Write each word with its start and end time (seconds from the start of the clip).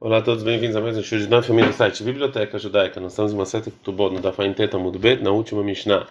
Olá 0.00 0.18
a 0.18 0.22
todos, 0.22 0.44
bem-vindos 0.44 0.76
a 0.76 0.80
mais 0.80 0.96
um 0.96 1.02
show 1.02 1.18
de 1.18 1.26
na 1.26 1.42
família 1.42 1.72
site 1.72 2.04
Biblioteca 2.04 2.56
Judaica. 2.56 3.00
Nós 3.00 3.10
estamos 3.10 3.32
em 3.32 3.34
uma 3.34 3.44
seta 3.44 3.68
Tubot, 3.82 4.14
no 4.14 4.20
Dafain 4.20 4.52
Teta 4.52 4.78
Mudbet, 4.78 5.20
na 5.24 5.32
última 5.32 5.60
Mishnah. 5.64 6.06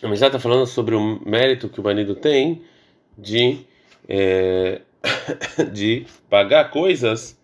A 0.00 0.06
Mishnah 0.06 0.28
está 0.28 0.38
falando 0.38 0.64
sobre 0.64 0.94
o 0.94 1.20
mérito 1.26 1.68
que 1.68 1.80
o 1.80 1.82
marido 1.82 2.14
tem 2.14 2.62
de, 3.18 3.58
é, 4.08 4.80
de 5.74 6.06
pagar 6.30 6.70
coisas 6.70 7.36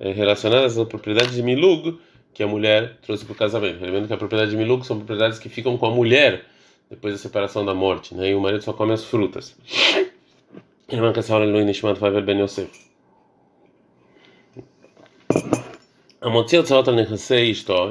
é, 0.00 0.10
relacionadas 0.10 0.76
à 0.76 0.84
propriedade 0.84 1.30
de 1.30 1.40
Milug 1.40 2.00
que 2.34 2.42
a 2.42 2.46
mulher 2.48 2.98
trouxe 3.00 3.24
para 3.24 3.34
o 3.34 3.36
casamento. 3.36 3.80
Lembrando 3.80 4.08
que 4.08 4.12
a 4.12 4.18
propriedade 4.18 4.50
de 4.50 4.56
Milug 4.56 4.84
são 4.84 4.96
propriedades 4.96 5.38
que 5.38 5.48
ficam 5.48 5.78
com 5.78 5.86
a 5.86 5.90
mulher 5.92 6.44
depois 6.90 7.14
da 7.14 7.18
separação 7.20 7.64
da 7.64 7.74
morte, 7.74 8.12
né? 8.12 8.30
e 8.30 8.34
o 8.34 8.40
marido 8.40 8.64
só 8.64 8.72
come 8.72 8.92
as 8.92 9.04
frutas. 9.04 9.56
Vai 10.88 11.12
caçar 11.12 11.40
o 11.40 11.46
Nishmat 11.46 11.96
Favel 11.96 12.22
Ben 12.22 12.40
Yosef. 12.40 12.91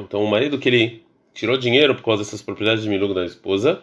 Então, 0.02 0.24
o 0.24 0.28
marido 0.30 0.58
que 0.58 0.70
ele 0.70 1.04
tirou 1.34 1.58
dinheiro 1.58 1.94
por 1.96 2.04
causa 2.04 2.24
dessas 2.24 2.42
propriedades 2.42 2.84
de 2.84 2.90
milug 2.90 3.14
da 3.14 3.26
esposa, 3.26 3.82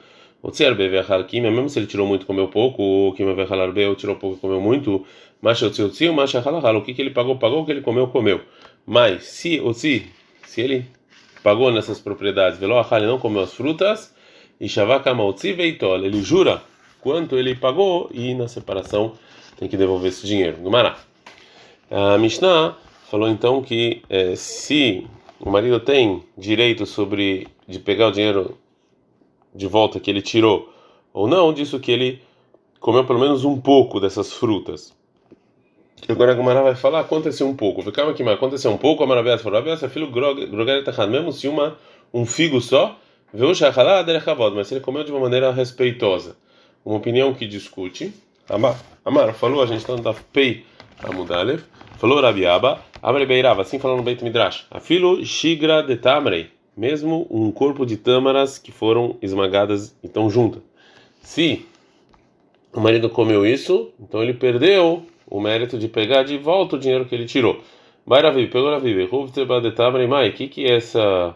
mesmo 1.50 1.68
se 1.68 1.78
ele 1.78 1.86
tirou 1.86 2.06
muito, 2.06 2.24
comeu 2.24 2.48
pouco, 2.48 2.82
ou 2.82 3.14
ou 3.90 3.94
tirou 3.94 4.16
pouco, 4.16 4.38
comeu 4.38 4.60
muito, 4.60 5.04
o 6.78 6.82
que 6.82 6.94
que 6.94 7.02
ele 7.02 7.10
pagou, 7.10 7.36
pagou, 7.36 7.62
o 7.62 7.66
que 7.66 7.72
ele 7.72 7.82
comeu, 7.82 8.06
comeu. 8.08 8.40
Mas 8.86 9.24
se 9.24 9.58
se 9.74 10.06
se 10.46 10.60
ele 10.62 10.86
pagou 11.42 11.70
nessas 11.70 12.00
propriedades, 12.00 12.58
ele 12.96 13.06
não 13.06 13.18
comeu 13.18 13.42
as 13.42 13.52
frutas, 13.52 14.14
e 14.60 14.68
ele 16.06 16.22
jura 16.22 16.62
quanto 17.00 17.36
ele 17.36 17.54
pagou 17.54 18.08
e 18.12 18.34
na 18.34 18.48
separação 18.48 19.12
tem 19.58 19.68
que 19.68 19.76
devolver 19.76 20.08
esse 20.08 20.26
dinheiro. 20.26 20.56
Gumará. 20.56 20.96
A 21.90 22.16
Mishnah 22.18 22.76
falou 23.10 23.28
então 23.28 23.62
que 23.62 24.02
é, 24.08 24.36
se 24.36 25.06
o 25.40 25.50
marido 25.50 25.80
tem 25.80 26.22
direito 26.36 26.84
sobre 26.84 27.48
de 27.66 27.78
pegar 27.78 28.08
o 28.08 28.12
dinheiro 28.12 28.58
de 29.54 29.66
volta 29.66 29.98
que 29.98 30.10
ele 30.10 30.22
tirou 30.22 30.72
ou 31.12 31.26
não, 31.26 31.52
disso 31.52 31.80
que 31.80 31.90
ele 31.90 32.22
comeu 32.80 33.04
pelo 33.04 33.18
menos 33.18 33.44
um 33.44 33.60
pouco 33.60 33.98
dessas 33.98 34.32
frutas. 34.32 34.94
Agora 36.08 36.32
a 36.32 36.34
Gumara 36.34 36.62
vai 36.62 36.76
falar, 36.76 37.00
aconteceu 37.00 37.48
um 37.48 37.56
pouco. 37.56 37.90
Calma 37.90 38.12
aqui, 38.12 38.22
mas 38.22 38.34
aconteceu 38.34 38.70
um 38.70 38.78
pouco, 38.78 39.02
a 39.02 39.06
Maravilha 39.06 39.38
falou, 39.38 39.58
Rabiasa, 39.58 39.88
filho 39.88 40.10
grogar 40.10 41.08
mesmo 41.08 41.32
se 41.32 41.48
uma, 41.48 41.76
um 42.14 42.24
figo 42.24 42.60
só, 42.60 42.96
viu 43.34 43.48
mas 43.48 44.68
se 44.68 44.74
ele 44.74 44.80
comeu 44.80 45.02
de 45.02 45.10
uma 45.10 45.20
maneira 45.20 45.50
respeitosa. 45.50 46.36
Uma 46.84 46.96
opinião 46.96 47.34
que 47.34 47.46
discute. 47.46 48.12
Amar, 48.48 48.80
Amar 49.04 49.34
falou, 49.34 49.62
a 49.62 49.66
gente 49.66 49.80
está 49.80 49.96
no 49.96 50.14
Pei 50.32 50.64
Amudalev, 51.02 51.62
falou 51.98 52.20
Rabiaba, 52.20 52.80
Amre 53.02 53.26
Beirava, 53.26 53.62
assim 53.62 53.78
falando 53.78 53.98
no 53.98 54.04
Beit 54.04 54.22
Midrash. 54.22 54.66
Afilo 54.70 55.24
Shigra 55.24 55.82
de 55.82 55.96
Tamrei, 55.96 56.48
mesmo 56.76 57.26
um 57.28 57.50
corpo 57.50 57.84
de 57.84 57.96
tâmaras 57.96 58.56
que 58.56 58.70
foram 58.70 59.16
esmagadas 59.20 59.96
e 60.02 60.06
estão 60.06 60.30
juntas. 60.30 60.62
Se 61.20 61.66
o 62.72 62.80
marido 62.80 63.10
comeu 63.10 63.44
isso, 63.44 63.90
então 63.98 64.22
ele 64.22 64.32
perdeu 64.32 65.02
o 65.26 65.40
mérito 65.40 65.76
de 65.76 65.88
pegar 65.88 66.22
de 66.22 66.38
volta 66.38 66.76
o 66.76 66.78
dinheiro 66.78 67.04
que 67.04 67.14
ele 67.14 67.26
tirou. 67.26 67.60
Pegou 68.50 68.70
Ravi, 68.70 69.04
Ruv 69.04 69.30
Treba 69.32 69.60
de 69.60 69.72
Tamrei 69.72 70.06
Mai, 70.06 70.32
que 70.32 70.48
que 70.48 70.64
é 70.64 70.76
essa, 70.76 71.34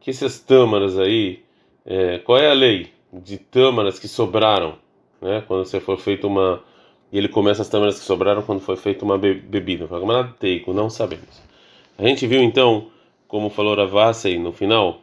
que 0.00 0.10
essas 0.10 0.40
tâmaras 0.40 0.98
aí, 0.98 1.38
é, 1.86 2.18
qual 2.18 2.36
é 2.36 2.50
a 2.50 2.54
lei 2.54 2.88
de 3.12 3.38
tâmaras 3.38 3.98
que 3.98 4.08
sobraram, 4.08 4.74
né, 5.22 5.42
quando 5.46 5.64
você 5.64 5.80
for 5.80 5.96
feito 5.96 6.26
uma 6.26 6.62
e 7.12 7.18
ele 7.18 7.28
começa 7.28 7.62
as 7.62 7.68
tâmaras 7.68 7.98
que 7.98 8.04
sobraram 8.04 8.42
quando 8.42 8.60
foi 8.60 8.76
feita 8.76 9.04
uma 9.04 9.18
bebida. 9.18 9.88
Teiko, 10.38 10.72
não 10.72 10.88
sabemos. 10.88 11.42
A 11.98 12.06
gente 12.06 12.26
viu 12.26 12.42
então, 12.42 12.88
como 13.26 13.50
falou 13.50 13.74
Ravasei 13.74 14.38
no 14.38 14.52
final 14.52 15.00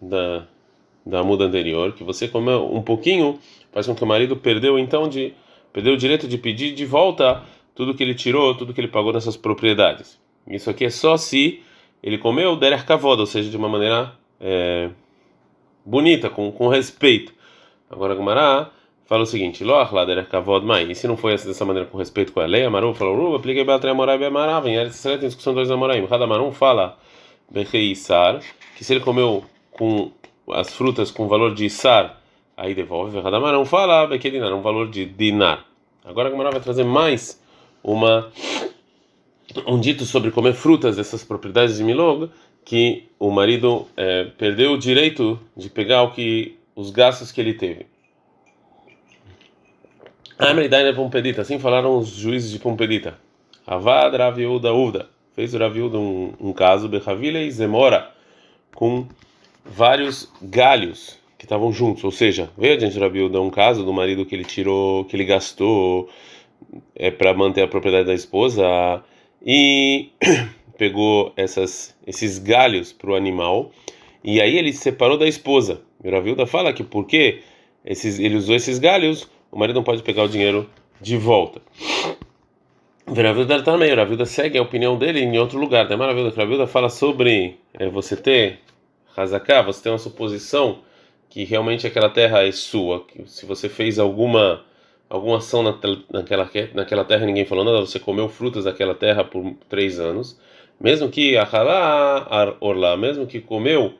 da, 0.00 0.46
da 1.04 1.24
muda 1.24 1.44
anterior, 1.44 1.92
que 1.92 2.04
você 2.04 2.28
comeu 2.28 2.72
um 2.72 2.82
pouquinho, 2.82 3.38
faz 3.72 3.86
com 3.86 3.94
que 3.94 4.04
o 4.04 4.06
marido 4.06 4.36
perdeu 4.36 4.78
então 4.78 5.08
de 5.08 5.32
perdeu 5.72 5.94
o 5.94 5.96
direito 5.96 6.26
de 6.26 6.38
pedir 6.38 6.74
de 6.74 6.86
volta 6.86 7.42
tudo 7.74 7.94
que 7.94 8.02
ele 8.02 8.14
tirou, 8.14 8.54
tudo 8.54 8.72
que 8.72 8.80
ele 8.80 8.88
pagou 8.88 9.12
nessas 9.12 9.36
propriedades. 9.36 10.18
Isso 10.46 10.70
aqui 10.70 10.86
é 10.86 10.90
só 10.90 11.16
se 11.16 11.62
ele 12.02 12.16
comeu 12.16 12.56
der 12.56 12.84
kavod, 12.84 13.20
ou 13.20 13.26
seja, 13.26 13.50
de 13.50 13.56
uma 13.56 13.68
maneira 13.68 14.12
é, 14.40 14.90
bonita, 15.84 16.30
com, 16.30 16.50
com 16.52 16.68
respeito. 16.68 17.34
Agora 17.90 18.14
Gumará 18.14 18.70
fala 19.06 19.22
o 19.22 19.26
seguinte: 19.26 19.64
mai. 20.62 20.90
E 20.90 20.94
se 20.94 21.08
não 21.08 21.16
foi 21.16 21.34
assim, 21.34 21.48
dessa 21.48 21.64
maneira 21.64 21.88
com 21.88 21.96
respeito 21.96 22.32
com 22.32 22.40
a 22.40 22.46
lei, 22.46 22.64
Amaru 22.64 22.92
falou: 22.94 23.16
Ruba, 23.16 23.36
apliquei 23.36 23.64
Beatrei 23.64 23.92
Amorai 23.92 24.18
Beamarav. 24.18 24.66
Em 24.66 24.74
Eretz 24.74 24.98
Israel 24.98 25.18
tem 25.18 25.28
discussão 25.28 25.54
dois 25.54 25.70
Amoraim. 25.70 26.06
Cada 26.06 26.26
Marum 26.26 26.52
fala 26.52 26.98
Becheissar, 27.50 28.40
que 28.76 28.84
se 28.84 28.92
ele 28.92 29.00
comeu 29.00 29.44
com 29.70 30.10
as 30.52 30.72
frutas 30.72 31.10
com 31.10 31.28
valor 31.28 31.54
de 31.54 31.64
Isar, 31.64 32.20
aí 32.56 32.74
devolve. 32.74 33.20
Cada 33.22 33.40
Marum 33.40 33.64
fala 33.64 34.06
Bekedinar, 34.06 34.52
um 34.52 34.62
valor 34.62 34.88
de 34.88 35.04
dinar. 35.04 35.64
Agora 36.04 36.28
a 36.28 36.30
Gamara 36.30 36.50
vai 36.50 36.60
trazer 36.60 36.84
mais 36.84 37.42
uma 37.82 38.30
um 39.66 39.80
dito 39.80 40.04
sobre 40.04 40.30
comer 40.30 40.54
frutas 40.54 40.96
dessas 40.96 41.24
propriedades 41.24 41.78
de 41.78 41.84
Milog, 41.84 42.30
que 42.64 43.04
o 43.18 43.30
marido 43.30 43.86
é, 43.96 44.24
perdeu 44.24 44.72
o 44.72 44.78
direito 44.78 45.38
de 45.56 45.70
pegar 45.70 46.02
o 46.02 46.10
que 46.10 46.56
os 46.74 46.90
gastos 46.90 47.32
que 47.32 47.40
ele 47.40 47.54
teve. 47.54 47.86
Amridaina 50.38 50.92
Pompedita, 50.92 51.40
assim 51.40 51.58
falaram 51.58 51.96
os 51.96 52.10
juízes 52.10 52.50
de 52.50 52.58
Pompedita. 52.58 53.18
Avad 53.66 54.14
Raviuda 54.14 54.70
Uvda, 54.70 55.08
fez 55.34 55.54
o 55.54 55.58
Raviuda 55.58 55.98
um, 55.98 56.34
um 56.38 56.52
caso, 56.52 56.90
Bechavile 56.90 57.38
e 57.46 57.50
Zemora, 57.50 58.10
com 58.74 59.06
vários 59.64 60.30
galhos 60.42 61.18
que 61.38 61.46
estavam 61.46 61.72
juntos, 61.72 62.04
ou 62.04 62.10
seja, 62.10 62.50
veio 62.56 62.74
adiante 62.74 62.98
Raviuda 62.98 63.40
um 63.40 63.48
caso 63.48 63.82
do 63.82 63.94
marido 63.94 64.26
que 64.26 64.34
ele 64.34 64.44
tirou, 64.44 65.06
que 65.06 65.16
ele 65.16 65.24
gastou 65.24 66.10
é, 66.94 67.10
para 67.10 67.32
manter 67.32 67.62
a 67.62 67.68
propriedade 67.68 68.06
da 68.06 68.14
esposa 68.14 68.62
e 69.42 70.10
pegou 70.76 71.32
essas, 71.34 71.96
esses 72.06 72.38
galhos 72.38 72.92
para 72.92 73.10
o 73.10 73.14
animal 73.14 73.70
e 74.22 74.38
aí 74.38 74.58
ele 74.58 74.70
se 74.70 74.80
separou 74.80 75.16
da 75.16 75.26
esposa. 75.26 75.80
O 76.04 76.10
Raviuda 76.10 76.46
fala 76.46 76.74
que 76.74 76.84
porque 76.84 77.40
esses, 77.86 78.18
ele 78.18 78.36
usou 78.36 78.54
esses 78.54 78.78
galhos 78.78 79.26
o 79.50 79.58
marido 79.58 79.76
não 79.76 79.84
pode 79.84 80.02
pegar 80.02 80.24
o 80.24 80.28
dinheiro 80.28 80.68
de 81.00 81.16
volta. 81.16 81.60
Veravilda 83.08 83.62
também, 83.62 83.92
a 83.92 83.94
Ravilda 83.94 84.26
segue 84.26 84.58
a 84.58 84.62
opinião 84.62 84.98
dele 84.98 85.20
em 85.20 85.38
outro 85.38 85.60
lugar. 85.60 85.86
Tem 85.86 85.96
maravilha 85.96 86.32
que 86.32 86.40
a 86.40 86.42
Ravilda 86.42 86.66
fala 86.66 86.88
sobre 86.88 87.56
é, 87.72 87.88
você 87.88 88.16
ter 88.16 88.58
Hazaká, 89.16 89.62
você 89.62 89.84
ter 89.84 89.90
uma 89.90 89.98
suposição 89.98 90.80
que 91.30 91.44
realmente 91.44 91.86
aquela 91.86 92.10
terra 92.10 92.42
é 92.42 92.50
sua. 92.50 93.04
Que 93.04 93.22
se 93.30 93.46
você 93.46 93.68
fez 93.68 93.98
alguma 93.98 94.64
alguma 95.08 95.36
ação 95.36 95.62
na, 95.62 95.78
naquela 96.12 96.50
naquela 96.74 97.04
terra 97.04 97.24
ninguém 97.26 97.44
falou 97.44 97.64
nada, 97.64 97.78
você 97.78 98.00
comeu 98.00 98.28
frutas 98.28 98.64
daquela 98.64 98.94
terra 98.94 99.22
por 99.22 99.54
três 99.68 100.00
anos, 100.00 100.36
mesmo 100.80 101.08
que 101.08 101.36
a 101.36 101.46
orla, 102.60 102.96
mesmo 102.96 103.24
que 103.24 103.40
comeu 103.40 103.94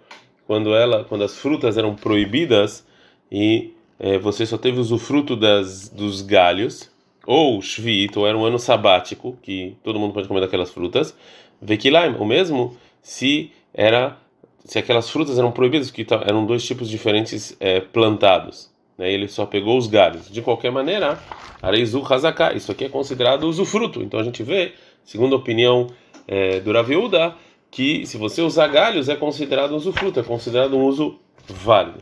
quando 0.48 0.74
ela 0.74 1.04
quando 1.04 1.22
as 1.22 1.38
frutas 1.38 1.78
eram 1.78 1.94
proibidas 1.94 2.84
e 3.30 3.72
é, 3.98 4.18
você 4.18 4.44
só 4.44 4.58
teve 4.58 4.78
usufruto 4.78 5.36
das, 5.36 5.88
dos 5.88 6.22
galhos, 6.22 6.90
ou 7.26 7.60
Shvit, 7.60 8.18
ou 8.18 8.26
era 8.26 8.36
um 8.36 8.44
ano 8.44 8.58
sabático, 8.58 9.36
que 9.42 9.76
todo 9.82 9.98
mundo 9.98 10.14
pode 10.14 10.28
comer 10.28 10.40
daquelas 10.40 10.70
frutas, 10.70 11.16
Vekilaim, 11.60 12.14
o 12.16 12.24
mesmo 12.24 12.76
se 13.02 13.50
era 13.72 14.18
se 14.64 14.78
aquelas 14.80 15.08
frutas 15.08 15.38
eram 15.38 15.52
proibidas, 15.52 15.90
que 15.92 16.04
eram 16.26 16.44
dois 16.44 16.64
tipos 16.64 16.88
diferentes 16.90 17.56
é, 17.60 17.80
plantados. 17.80 18.68
Né? 18.98 19.12
Ele 19.12 19.28
só 19.28 19.46
pegou 19.46 19.78
os 19.78 19.86
galhos. 19.86 20.28
De 20.28 20.42
qualquer 20.42 20.72
maneira, 20.72 21.20
Areizu 21.62 22.02
Hazaká, 22.04 22.52
isso 22.52 22.72
aqui 22.72 22.84
é 22.84 22.88
considerado 22.88 23.44
usufruto. 23.44 24.02
Então 24.02 24.18
a 24.18 24.24
gente 24.24 24.42
vê, 24.42 24.72
segundo 25.04 25.36
a 25.36 25.38
opinião 25.38 25.86
é, 26.26 26.58
do 26.58 26.72
Raviuda, 26.72 27.36
que 27.70 28.04
se 28.06 28.16
você 28.16 28.42
usar 28.42 28.66
galhos 28.66 29.08
é 29.08 29.14
considerado 29.14 29.76
usufruto, 29.76 30.18
é 30.18 30.22
considerado 30.24 30.76
um 30.76 30.84
uso 30.84 31.16
válido. 31.46 31.98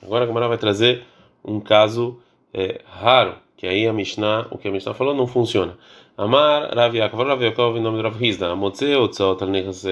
Agora 0.00 0.22
a 0.22 0.26
Gamara 0.26 0.46
vai 0.46 0.58
trazer 0.58 1.02
um 1.44 1.60
caso 1.60 2.18
é, 2.52 2.80
raro, 2.86 3.36
que 3.56 3.66
aí 3.66 3.86
a 3.86 3.92
Mishnah, 3.92 4.48
o 4.50 4.58
que 4.58 4.68
a 4.68 4.70
Mishnah 4.70 4.94
falou 4.94 5.14
não 5.14 5.26
funciona. 5.26 5.76
Amar 6.16 6.72
Rav 6.74 6.96
Yaakov, 6.96 7.26
Rav 7.26 7.42
Yaakov 7.42 7.76
em 7.76 7.82
nome 7.82 7.98
de 7.98 8.04
Rav 8.04 8.24
Hizda, 8.24 8.52
Amotze 8.52 8.92
Al-Nechase 8.94 9.90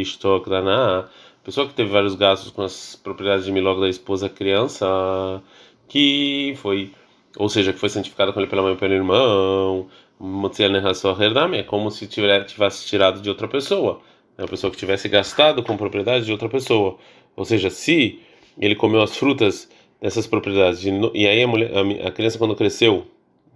Ishtok 0.00 0.50
Dana, 0.50 1.08
pessoa 1.44 1.68
que 1.68 1.74
teve 1.74 1.90
vários 1.90 2.14
gastos 2.16 2.50
com 2.50 2.62
as 2.62 2.96
propriedades 2.96 3.44
de 3.44 3.52
Milog 3.52 3.80
da 3.80 3.88
esposa 3.88 4.28
criança, 4.28 5.42
que 5.86 6.54
foi, 6.56 6.90
ou 7.36 7.48
seja, 7.48 7.72
que 7.72 7.78
foi 7.78 7.88
santificada 7.88 8.32
com 8.32 8.40
ele 8.40 8.48
pela 8.48 8.62
mãe 8.62 8.72
e 8.72 8.76
pelo 8.76 8.94
irmão, 8.94 9.86
Motze 10.18 10.64
Al-Nechase 10.64 11.06
é 11.54 11.62
como 11.62 11.90
se 11.90 12.06
tivesse 12.08 12.86
tirado 12.86 13.20
de 13.20 13.28
outra 13.28 13.46
pessoa, 13.46 14.00
é 14.36 14.42
uma 14.42 14.48
pessoa 14.48 14.70
que 14.70 14.76
tivesse 14.76 15.08
gastado 15.08 15.62
com 15.62 15.76
propriedade 15.76 16.24
de 16.24 16.32
outra 16.32 16.48
pessoa, 16.48 16.96
ou 17.36 17.44
seja, 17.44 17.70
se 17.70 18.20
ele 18.58 18.74
comeu 18.74 19.02
as 19.02 19.16
frutas 19.16 19.68
dessas 20.04 20.26
propriedades. 20.26 20.84
E 21.14 21.26
aí 21.26 21.42
a, 21.42 21.48
mulher, 21.48 21.70
a, 22.06 22.10
criança 22.10 22.36
quando 22.36 22.54
cresceu 22.54 23.06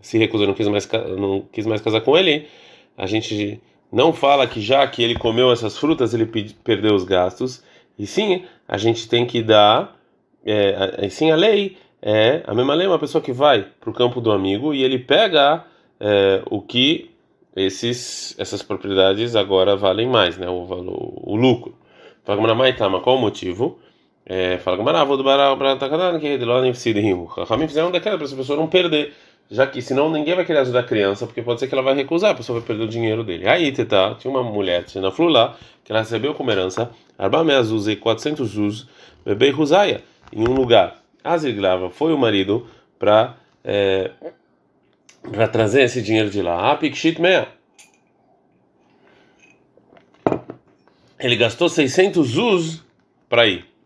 se 0.01 0.17
recusou, 0.17 0.47
não 0.47 0.55
quis 0.55 0.67
mais 0.67 0.89
não 1.19 1.43
quis 1.53 1.67
mais 1.67 1.83
casar 1.83 2.01
com 2.01 2.17
ele, 2.17 2.47
a 2.97 3.05
gente 3.05 3.61
não 3.93 4.15
fala 4.15 4.47
que 4.47 4.59
já 4.59 4.87
que 4.87 5.03
ele 5.03 5.15
comeu 5.15 5.53
essas 5.53 5.77
frutas 5.77 6.15
ele 6.15 6.25
perdeu 6.65 6.95
os 6.95 7.05
gastos, 7.05 7.63
e 7.99 8.07
sim 8.07 8.47
a 8.67 8.79
gente 8.79 9.07
tem 9.11 9.27
que 9.27 9.43
dar, 9.43 9.95
é, 10.43 11.05
e 11.05 11.11
sim 11.11 11.31
a 11.31 11.37
lei 11.37 11.77
é 12.01 12.43
a 12.47 12.55
mesma 12.55 12.73
lei 12.73 12.87
uma 12.87 12.99
pessoa 12.99 13.21
que 13.21 13.33
vai 13.33 13.67
para 13.79 13.91
o 13.91 13.93
campo 13.93 14.19
do 14.19 14.33
amigo 14.33 14.73
e 14.73 14.83
ele 14.83 14.99
pega 14.99 15.67
é, 16.01 16.43
o 16.51 16.63
que 16.63 17.11
esses 17.55 18.35
essas 18.39 18.63
propriedades 18.63 19.37
agora 19.37 19.77
valem 19.77 20.09
mais, 20.09 20.39
né? 20.39 20.49
O 20.49 20.65
valor, 20.65 21.13
o 21.15 21.37
lucro. 21.37 21.77
Fala 22.25 22.41
como 22.41 22.49
na 22.49 23.01
qual 23.01 23.17
o 23.17 23.21
motivo? 23.21 23.79
É, 24.29 24.59
fala 24.59 24.77
como 24.77 25.07
vou 25.07 25.17
do 25.17 25.25
bará 25.25 25.57
para 25.57 25.73
atacar 25.73 26.21
que 26.21 26.37
de 26.37 26.45
lá 26.45 26.61
nem 26.61 26.71
precisa 26.71 27.01
rir. 27.01 27.17
Ramim 27.49 27.67
fizeram 27.67 27.91
daquela 27.91 28.17
para 28.19 28.27
essa 28.27 28.37
pessoa 28.37 28.59
não 28.59 28.67
perder, 28.67 29.15
já 29.51 29.67
que 29.67 29.81
senão 29.81 30.11
ninguém 30.11 30.35
vai 30.35 30.45
querer 30.45 30.59
ajudar 30.59 30.81
a 30.81 30.83
criança, 30.83 31.25
porque 31.25 31.41
pode 31.41 31.61
ser 31.61 31.67
que 31.67 31.75
ela 31.75 31.83
vai 31.83 31.95
recusar, 31.95 32.33
a 32.33 32.35
pessoa 32.35 32.59
vai 32.59 32.67
perder 32.67 32.85
o 32.85 32.89
dinheiro 32.89 33.25
dele. 33.25 33.49
Aí 33.49 33.73
teta, 33.73 34.15
tinha 34.19 34.31
uma 34.31 34.43
mulher, 34.43 34.85
na 34.97 35.11
flula, 35.11 35.57
que 35.83 35.91
ela 35.91 36.01
recebeu 36.01 36.35
como 36.35 36.51
herança 36.51 36.91
arba 37.19 37.43
meazuz 37.43 37.89
e 37.89 37.97
400 37.97 38.49
zuz, 38.51 38.87
bebê 39.25 39.49
ruzaia, 39.49 40.03
em 40.31 40.47
um 40.47 40.53
lugar. 40.53 41.03
Azirglava 41.25 41.89
foi 41.89 42.13
o 42.13 42.19
marido 42.19 42.67
para 42.99 43.35
é, 43.65 44.11
para 45.23 45.49
trazer 45.49 45.83
esse 45.83 46.03
dinheiro 46.03 46.31
de 46.31 46.43
lá. 46.43 46.71
Apikshit 46.73 47.21
meia. 47.21 47.49
Ele 51.19 51.37
gastou 51.37 51.69
600 51.69 52.29
zuz 52.29 52.85
para 53.29 53.47
ir. 53.47 53.78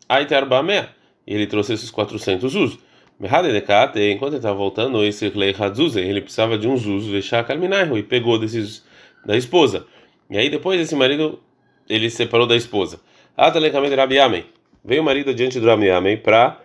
Ele 1.27 1.47
trouxe 1.47 1.75
esses 1.75 1.91
400 1.91 2.53
zuz. 2.53 2.79
Enquanto 3.21 3.47
ele 3.47 4.37
estava 4.37 4.55
voltando, 4.55 5.05
esse 5.05 5.29
Lei 5.31 5.55
ele 5.97 6.21
precisava 6.21 6.59
de 6.59 6.67
um 6.67 6.77
zuz, 6.77 7.07
deixar 7.07 7.45
calminarro 7.45 7.97
e 7.97 8.03
pegou 8.03 8.39
desses 8.39 8.85
da 9.25 9.37
esposa. 9.37 9.87
E 10.29 10.37
aí 10.37 10.51
depois 10.51 10.81
esse 10.81 10.97
marido 10.97 11.39
ele 11.89 12.11
se 12.11 12.17
separou 12.17 12.47
da 12.47 12.57
esposa. 12.57 13.01
Veio 14.85 15.03
o 15.03 15.05
marido 15.05 15.33
diante 15.33 15.61
do 15.61 15.67
Rabi 15.67 16.17
para 16.17 16.61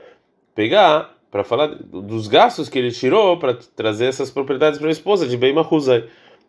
pegar, 0.55 1.15
para 1.29 1.43
falar 1.43 1.67
dos 1.67 2.27
gastos 2.27 2.67
que 2.67 2.79
ele 2.79 2.91
tirou 2.91 3.37
para 3.37 3.53
trazer 3.53 4.05
essas 4.05 4.31
propriedades 4.31 4.79
para 4.79 4.87
a 4.87 4.91
esposa 4.91 5.27
de 5.27 5.37
Beit 5.37 5.53
Mahuzai. 5.53 6.05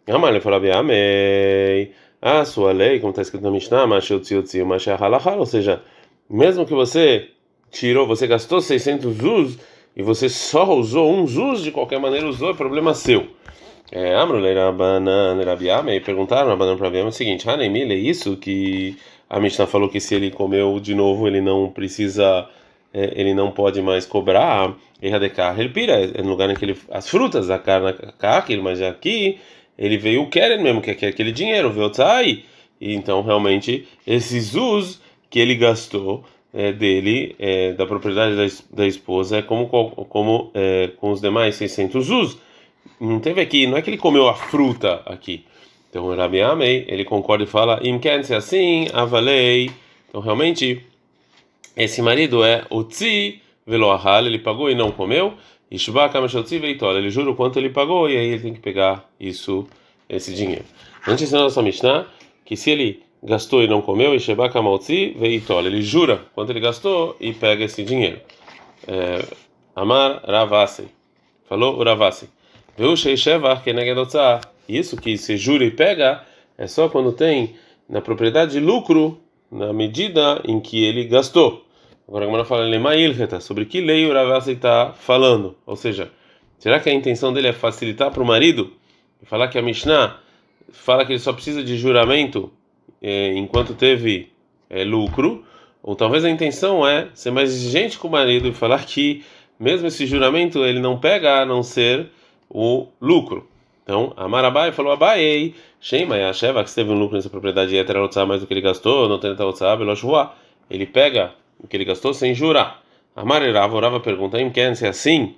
Amar 0.08 0.40
falou 0.40 0.58
Rabi 0.58 1.92
a 2.22 2.44
sua 2.46 2.72
lei, 2.72 2.98
como 2.98 3.10
está 3.10 3.20
escrito 3.20 3.42
na 3.42 3.50
Mishnah, 3.50 3.84
ou 3.84 5.46
seja, 5.46 5.82
mesmo 6.28 6.66
que 6.66 6.74
você 6.74 7.28
tirou, 7.70 8.06
você 8.06 8.26
gastou 8.26 8.60
600 8.60 9.16
zuz 9.16 9.58
e 9.96 10.02
você 10.02 10.28
só 10.28 10.74
usou 10.74 11.12
um 11.12 11.26
zuz, 11.26 11.62
de 11.62 11.70
qualquer 11.70 11.98
maneira 11.98 12.28
usou, 12.28 12.50
é 12.50 12.54
problema 12.54 12.94
seu. 12.94 13.28
É, 13.90 14.14
e 15.94 16.00
perguntaram 16.00 16.48
Rabanan 16.48 16.76
para 16.76 16.86
Rabiame 16.86 17.08
o 17.08 17.12
seguinte: 17.12 17.48
Hanemile, 17.48 17.94
é 17.94 17.96
isso 17.96 18.36
que 18.36 18.96
a 19.30 19.40
Mishnah 19.40 19.66
falou 19.66 19.88
que 19.88 19.98
se 19.98 20.14
ele 20.14 20.30
comeu 20.30 20.78
de 20.78 20.94
novo, 20.94 21.26
ele 21.26 21.40
não 21.40 21.70
precisa, 21.70 22.48
é, 22.92 23.12
ele 23.18 23.32
não 23.34 23.50
pode 23.50 23.80
mais 23.80 24.04
cobrar. 24.04 24.74
Erradecar, 25.00 25.58
ele 25.58 25.68
pira, 25.68 25.92
é 25.92 26.22
no 26.22 26.30
lugar 26.30 26.50
em 26.50 26.54
que 26.54 26.64
ele, 26.64 26.76
as 26.90 27.08
frutas, 27.08 27.50
a 27.50 27.58
carne, 27.58 27.94
a 28.20 28.62
mas 28.62 28.82
aqui 28.82 29.38
ele 29.78 29.96
veio 29.96 30.22
o 30.22 30.28
Keren 30.28 30.60
mesmo, 30.60 30.82
que 30.82 30.90
é 30.90 31.08
aquele 31.08 31.30
dinheiro, 31.30 31.70
veio 31.70 31.88
Tzai. 31.88 32.42
E 32.80 32.94
então 32.94 33.22
realmente 33.22 33.86
esse 34.06 34.40
Zuz 34.40 35.00
que 35.30 35.38
ele 35.38 35.54
gastou 35.54 36.24
é, 36.52 36.72
dele, 36.72 37.36
é, 37.38 37.72
da 37.72 37.86
propriedade 37.86 38.36
da, 38.36 38.46
da 38.70 38.86
esposa, 38.86 39.38
é 39.38 39.42
como, 39.42 39.68
como 39.68 40.50
é, 40.54 40.88
com 40.96 41.10
os 41.10 41.20
demais 41.20 41.54
600 41.56 42.06
Zuz. 42.06 42.38
Não 43.00 43.20
teve 43.20 43.40
aqui, 43.40 43.66
não 43.66 43.76
é 43.76 43.82
que 43.82 43.90
ele 43.90 43.98
comeu 43.98 44.28
a 44.28 44.34
fruta 44.34 45.02
aqui. 45.06 45.44
Então 45.90 46.06
o 46.06 46.14
Rabi 46.14 46.40
Amei, 46.42 46.84
ele 46.88 47.04
concorda 47.04 47.44
e 47.44 47.46
fala, 47.46 47.80
Imken 47.82 48.22
se 48.22 48.34
assim, 48.34 48.88
avalei. 48.92 49.70
Então 50.08 50.20
realmente, 50.20 50.84
esse 51.76 52.02
marido 52.02 52.44
é 52.44 52.64
o 52.70 52.82
Tzi 52.84 53.40
Veloahal, 53.66 54.26
ele 54.26 54.38
pagou 54.38 54.70
e 54.70 54.74
não 54.74 54.90
comeu. 54.90 55.34
Ishba 55.70 56.08
Kamashotzi 56.08 56.58
Veitol, 56.58 56.96
ele 56.96 57.10
jura 57.10 57.30
o 57.30 57.36
quanto 57.36 57.58
ele 57.58 57.68
pagou 57.68 58.08
e 58.08 58.16
aí 58.16 58.26
ele 58.28 58.40
tem 58.40 58.54
que 58.54 58.60
pegar 58.60 59.08
isso, 59.20 59.66
esse 60.08 60.34
dinheiro. 60.34 60.64
Antes 61.06 61.28
de 61.28 61.34
nossa 61.34 61.62
Mishnah, 61.62 62.06
que 62.44 62.56
se 62.56 62.70
ele 62.70 63.02
gastou 63.22 63.62
e 63.62 63.68
não 63.68 63.82
comeu, 63.82 64.14
Ishba 64.14 64.48
Kamotzi 64.48 65.14
Veitol, 65.18 65.66
ele 65.66 65.82
jura 65.82 66.20
quanto 66.34 66.50
ele 66.50 66.60
gastou 66.60 67.16
e 67.20 67.32
pega 67.32 67.64
esse 67.64 67.82
dinheiro. 67.82 68.20
É, 68.86 69.24
Amar 69.74 70.22
Ravasi, 70.24 70.88
falou 71.48 71.78
o 71.78 71.84
Ravasi. 71.84 72.28
Isso 74.68 74.96
que 74.96 75.16
se 75.16 75.36
jura 75.36 75.64
e 75.64 75.70
pega 75.70 76.24
é 76.56 76.66
só 76.66 76.88
quando 76.88 77.12
tem 77.12 77.56
na 77.88 78.00
propriedade 78.00 78.60
lucro 78.60 79.18
na 79.50 79.72
medida 79.72 80.40
em 80.44 80.60
que 80.60 80.84
ele 80.84 81.04
gastou. 81.04 81.64
Agora 82.06 82.24
a 82.24 82.28
Gemara 82.28 82.44
fala 82.44 82.64
Lemailheta, 82.64 83.40
sobre 83.40 83.66
que 83.66 83.80
lei 83.80 84.06
o 84.06 84.12
Ravasi 84.12 84.52
está 84.52 84.92
falando. 84.92 85.56
Ou 85.66 85.76
seja, 85.76 86.10
será 86.58 86.80
que 86.80 86.88
a 86.88 86.94
intenção 86.94 87.32
dele 87.32 87.48
é 87.48 87.52
facilitar 87.52 88.10
para 88.10 88.22
o 88.22 88.26
marido 88.26 88.72
e 89.22 89.26
falar 89.26 89.48
que 89.48 89.58
a 89.58 89.62
Mishnah 89.62 90.18
fala 90.70 91.04
que 91.04 91.12
ele 91.12 91.18
só 91.18 91.32
precisa 91.32 91.62
de 91.62 91.76
juramento 91.76 92.50
eh, 93.02 93.32
enquanto 93.36 93.74
teve 93.74 94.32
eh, 94.70 94.84
lucro? 94.84 95.44
Ou 95.82 95.94
talvez 95.96 96.24
a 96.24 96.30
intenção 96.30 96.86
é 96.86 97.08
ser 97.14 97.30
mais 97.30 97.50
exigente 97.50 97.98
com 97.98 98.08
o 98.08 98.10
marido 98.10 98.48
e 98.48 98.52
falar 98.52 98.84
que 98.84 99.24
mesmo 99.58 99.86
esse 99.86 100.06
juramento 100.06 100.64
ele 100.64 100.80
não 100.80 100.98
pega 100.98 101.40
a 101.40 101.46
não 101.46 101.62
ser 101.62 102.10
o 102.48 102.86
lucro. 103.00 103.48
Então, 103.82 104.12
Amarabai 104.16 104.70
falou 104.70 104.92
Abai, 104.92 105.54
Shema 105.80 106.16
Yasheva, 106.18 106.62
que 106.62 106.74
teve 106.74 106.90
um 106.90 106.98
lucro 106.98 107.16
nessa 107.16 107.30
propriedade 107.30 107.74
e 107.74 107.78
era 107.78 108.26
mais 108.26 108.42
do 108.42 108.46
que 108.46 108.52
ele 108.52 108.60
gastou, 108.60 109.08
não 109.08 109.18
tem 109.18 109.34
Ele 110.68 110.84
pega 110.84 111.32
o 111.58 111.66
que 111.66 111.76
ele 111.76 111.86
gastou 111.86 112.12
sem 112.12 112.34
jurar. 112.34 112.82
Amarerava, 113.16 113.74
orava 113.74 113.98
pergunta, 113.98 114.38
quer 114.50 114.76
se 114.76 114.84
é 114.84 114.90
assim, 114.90 115.34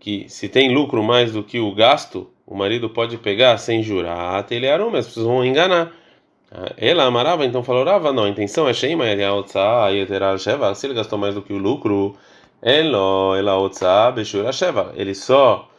que 0.00 0.28
se 0.28 0.48
tem 0.48 0.74
lucro 0.74 1.02
mais 1.02 1.32
do 1.32 1.44
que 1.44 1.60
o 1.60 1.72
gasto, 1.72 2.28
o 2.44 2.56
marido 2.56 2.90
pode 2.90 3.16
pegar 3.18 3.56
sem 3.56 3.82
jurar, 3.82 4.44
mas 4.90 5.06
as 5.06 5.06
pessoas 5.06 5.26
vão 5.26 5.44
enganar. 5.44 5.92
Ela 6.76 7.04
amarava, 7.04 7.46
então 7.46 7.62
falou, 7.62 7.80
orava, 7.80 8.12
não, 8.12 8.24
a 8.24 8.28
intenção 8.28 8.68
é 8.68 8.74
Shema 8.74 9.04
Sheva, 10.38 10.74
se 10.74 10.86
ele 10.86 10.94
gastou 10.94 11.18
mais 11.18 11.34
do 11.34 11.40
que 11.40 11.52
o 11.52 11.58
lucro, 11.58 12.14
Elo, 12.60 13.34
ela 13.34 13.58
Sheva, 14.52 14.92
ele 14.94 15.14
só 15.14 15.70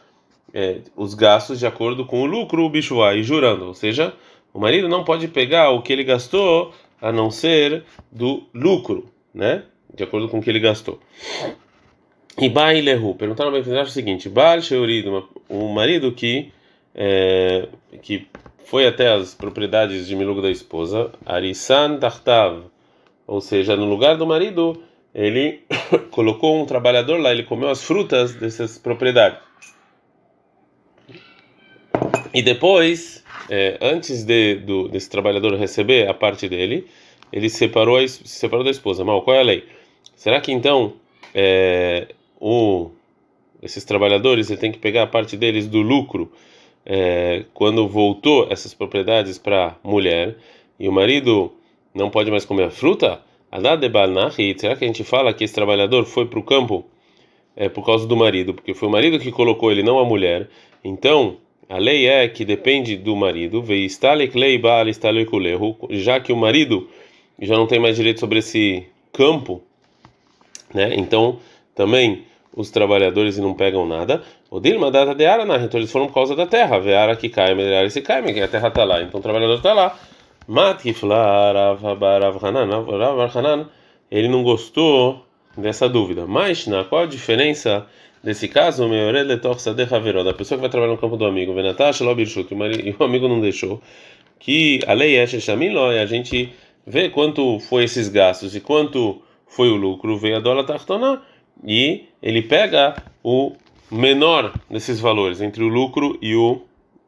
é, 0.54 0.78
os 0.96 1.14
gastos 1.14 1.58
de 1.58 1.66
acordo 1.66 2.06
com 2.06 2.22
o 2.22 2.26
lucro, 2.26 2.64
o 2.64 2.70
bicho 2.70 2.96
vai 2.96 3.22
jurando. 3.22 3.66
Ou 3.66 3.74
seja, 3.74 4.14
o 4.52 4.60
marido 4.60 4.88
não 4.88 5.02
pode 5.02 5.26
pegar 5.26 5.70
o 5.70 5.82
que 5.82 5.92
ele 5.92 6.04
gastou 6.04 6.72
a 7.02 7.10
não 7.10 7.30
ser 7.30 7.84
do 8.10 8.44
lucro, 8.54 9.06
né? 9.34 9.64
De 9.92 10.04
acordo 10.04 10.28
com 10.28 10.38
o 10.38 10.42
que 10.42 10.48
ele 10.48 10.60
gastou. 10.60 11.00
E 12.38 12.48
Bailehu, 12.48 13.14
perguntaram 13.14 13.52
ao 13.52 13.82
o 13.82 13.86
seguinte: 13.86 14.28
Baal 14.28 14.60
Sheurido, 14.60 15.28
o 15.48 15.68
marido 15.68 16.12
que, 16.12 16.52
é, 16.94 17.68
que 18.00 18.26
foi 18.64 18.86
até 18.86 19.12
as 19.12 19.34
propriedades 19.34 20.06
de 20.06 20.16
Milugo 20.16 20.42
da 20.42 20.50
esposa, 20.50 21.12
Arisan 21.24 21.98
Tartav, 21.98 22.64
ou 23.26 23.40
seja, 23.40 23.76
no 23.76 23.84
lugar 23.84 24.16
do 24.16 24.26
marido, 24.26 24.82
ele 25.14 25.62
colocou 26.10 26.60
um 26.60 26.66
trabalhador 26.66 27.20
lá, 27.20 27.30
ele 27.30 27.44
comeu 27.44 27.68
as 27.68 27.82
frutas 27.82 28.34
dessas 28.34 28.78
propriedades. 28.78 29.38
E 32.32 32.42
depois, 32.42 33.24
é, 33.48 33.78
antes 33.80 34.24
de, 34.24 34.56
do, 34.56 34.88
desse 34.88 35.08
trabalhador 35.08 35.54
receber 35.54 36.08
a 36.08 36.14
parte 36.14 36.48
dele, 36.48 36.86
ele 37.32 37.48
separou, 37.48 38.06
se 38.08 38.26
separou 38.26 38.64
da 38.64 38.70
esposa. 38.70 39.04
Mal, 39.04 39.22
qual 39.22 39.36
é 39.36 39.40
a 39.40 39.44
lei? 39.44 39.64
Será 40.16 40.40
que 40.40 40.50
então 40.50 40.94
é, 41.32 42.08
o, 42.40 42.90
esses 43.62 43.84
trabalhadores 43.84 44.50
ele 44.50 44.58
tem 44.58 44.72
que 44.72 44.78
pegar 44.78 45.04
a 45.04 45.06
parte 45.06 45.36
deles 45.36 45.66
do 45.66 45.80
lucro 45.80 46.32
é, 46.86 47.44
quando 47.54 47.88
voltou 47.88 48.46
essas 48.50 48.74
propriedades 48.74 49.38
para 49.38 49.76
a 49.82 49.88
mulher 49.88 50.36
e 50.78 50.88
o 50.88 50.92
marido 50.92 51.52
não 51.94 52.10
pode 52.10 52.30
mais 52.30 52.44
comer 52.44 52.64
a 52.64 52.70
fruta? 52.70 53.20
Será 53.50 54.76
que 54.76 54.84
a 54.84 54.86
gente 54.86 55.04
fala 55.04 55.32
que 55.32 55.44
esse 55.44 55.54
trabalhador 55.54 56.04
foi 56.04 56.26
para 56.26 56.38
o 56.38 56.42
campo 56.42 56.84
é, 57.56 57.68
por 57.68 57.86
causa 57.86 58.06
do 58.06 58.16
marido? 58.16 58.52
Porque 58.52 58.74
foi 58.74 58.88
o 58.88 58.92
marido 58.92 59.18
que 59.18 59.30
colocou 59.30 59.70
ele, 59.70 59.82
não 59.82 59.98
a 59.98 60.04
mulher. 60.04 60.48
Então 60.82 61.36
a 61.68 61.78
lei 61.78 62.06
é 62.06 62.28
que 62.28 62.44
depende 62.44 62.96
do 62.96 63.16
marido, 63.16 63.64
já 65.90 66.20
que 66.20 66.32
o 66.32 66.36
marido 66.36 66.88
já 67.40 67.56
não 67.56 67.66
tem 67.66 67.78
mais 67.78 67.96
direito 67.96 68.20
sobre 68.20 68.40
esse 68.40 68.86
campo, 69.12 69.62
né? 70.72 70.94
Então 70.96 71.38
também 71.74 72.24
os 72.54 72.70
trabalhadores 72.70 73.38
não 73.38 73.54
pegam 73.54 73.86
nada. 73.86 74.22
O 74.54 74.60
Dilma 74.60 74.88
data 74.88 75.16
de 75.16 75.26
Ara, 75.26 75.42
então 75.64 75.80
eles 75.80 75.90
foram 75.90 76.06
por 76.06 76.14
causa 76.14 76.36
da 76.36 76.46
terra. 76.46 76.78
Vê 76.78 76.94
Ara 76.94 77.16
que 77.16 77.28
cai, 77.28 77.50
Ara 77.76 77.90
se 77.90 78.00
cai, 78.00 78.22
que 78.32 78.40
a 78.40 78.46
terra 78.46 78.68
está 78.68 78.84
lá. 78.84 79.02
Então 79.02 79.18
o 79.18 79.20
trabalhador 79.20 79.56
está 79.56 79.72
lá. 79.72 79.98
Ele 84.08 84.28
não 84.28 84.44
gostou 84.44 85.26
dessa 85.58 85.88
dúvida. 85.88 86.24
Mas 86.28 86.68
na 86.68 86.84
qual 86.84 87.02
a 87.02 87.06
diferença? 87.06 87.84
Nesse 88.22 88.46
caso, 88.46 88.88
da 88.88 90.32
pessoa 90.32 90.56
que 90.56 90.60
vai 90.60 90.70
trabalhar 90.70 90.92
no 90.92 90.98
campo 90.98 91.16
do 91.16 91.26
amigo, 91.26 91.52
e 91.52 92.94
o 92.96 93.04
amigo 93.04 93.26
não 93.26 93.40
deixou, 93.40 93.82
que 94.38 94.78
a 94.86 94.92
lei 94.92 95.16
é 95.16 95.24
a 95.24 96.06
gente 96.06 96.54
vê 96.86 97.10
quanto 97.10 97.58
foi 97.58 97.82
esses 97.82 98.08
gastos 98.08 98.54
e 98.54 98.60
quanto 98.60 99.20
foi 99.48 99.68
o 99.68 99.74
lucro, 99.74 100.16
veio 100.16 100.36
a 100.36 100.40
dólar 100.40 100.62
tartona, 100.62 101.20
e 101.66 102.04
ele 102.22 102.40
pega 102.40 102.94
o 103.22 103.52
menor 103.94 104.52
desses 104.68 104.98
valores, 104.98 105.40
entre 105.40 105.62
o 105.62 105.68
lucro 105.68 106.18
e 106.20 106.34
o, 106.34 106.62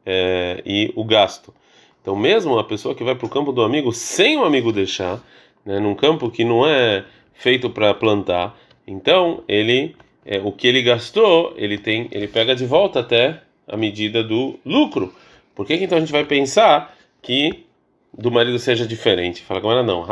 é, 0.05 0.61
e 0.65 0.91
o 0.95 1.03
gasto. 1.03 1.53
Então, 2.01 2.15
mesmo 2.15 2.57
a 2.57 2.63
pessoa 2.63 2.95
que 2.95 3.03
vai 3.03 3.15
para 3.15 3.25
o 3.25 3.29
campo 3.29 3.51
do 3.51 3.61
amigo 3.61 3.91
sem 3.91 4.37
o 4.37 4.45
amigo 4.45 4.71
deixar, 4.71 5.21
né, 5.65 5.79
num 5.79 5.93
campo 5.93 6.31
que 6.31 6.45
não 6.45 6.65
é 6.65 7.03
feito 7.33 7.69
para 7.69 7.93
plantar, 7.93 8.57
então 8.87 9.43
ele 9.47 9.95
é, 10.25 10.39
o 10.39 10.51
que 10.51 10.67
ele 10.67 10.81
gastou, 10.81 11.53
ele 11.57 11.77
tem, 11.77 12.07
ele 12.11 12.27
pega 12.27 12.55
de 12.55 12.65
volta 12.65 13.01
até 13.01 13.41
a 13.67 13.75
medida 13.75 14.23
do 14.23 14.57
lucro. 14.65 15.13
Por 15.53 15.65
que, 15.65 15.77
que 15.77 15.83
então 15.83 15.97
a 15.97 16.01
gente 16.01 16.11
vai 16.11 16.23
pensar 16.23 16.95
que 17.21 17.65
do 18.13 18.31
marido 18.31 18.57
seja 18.59 18.87
diferente? 18.87 19.41
Fala 19.43 19.59
agora 19.59 19.83
não. 19.83 20.05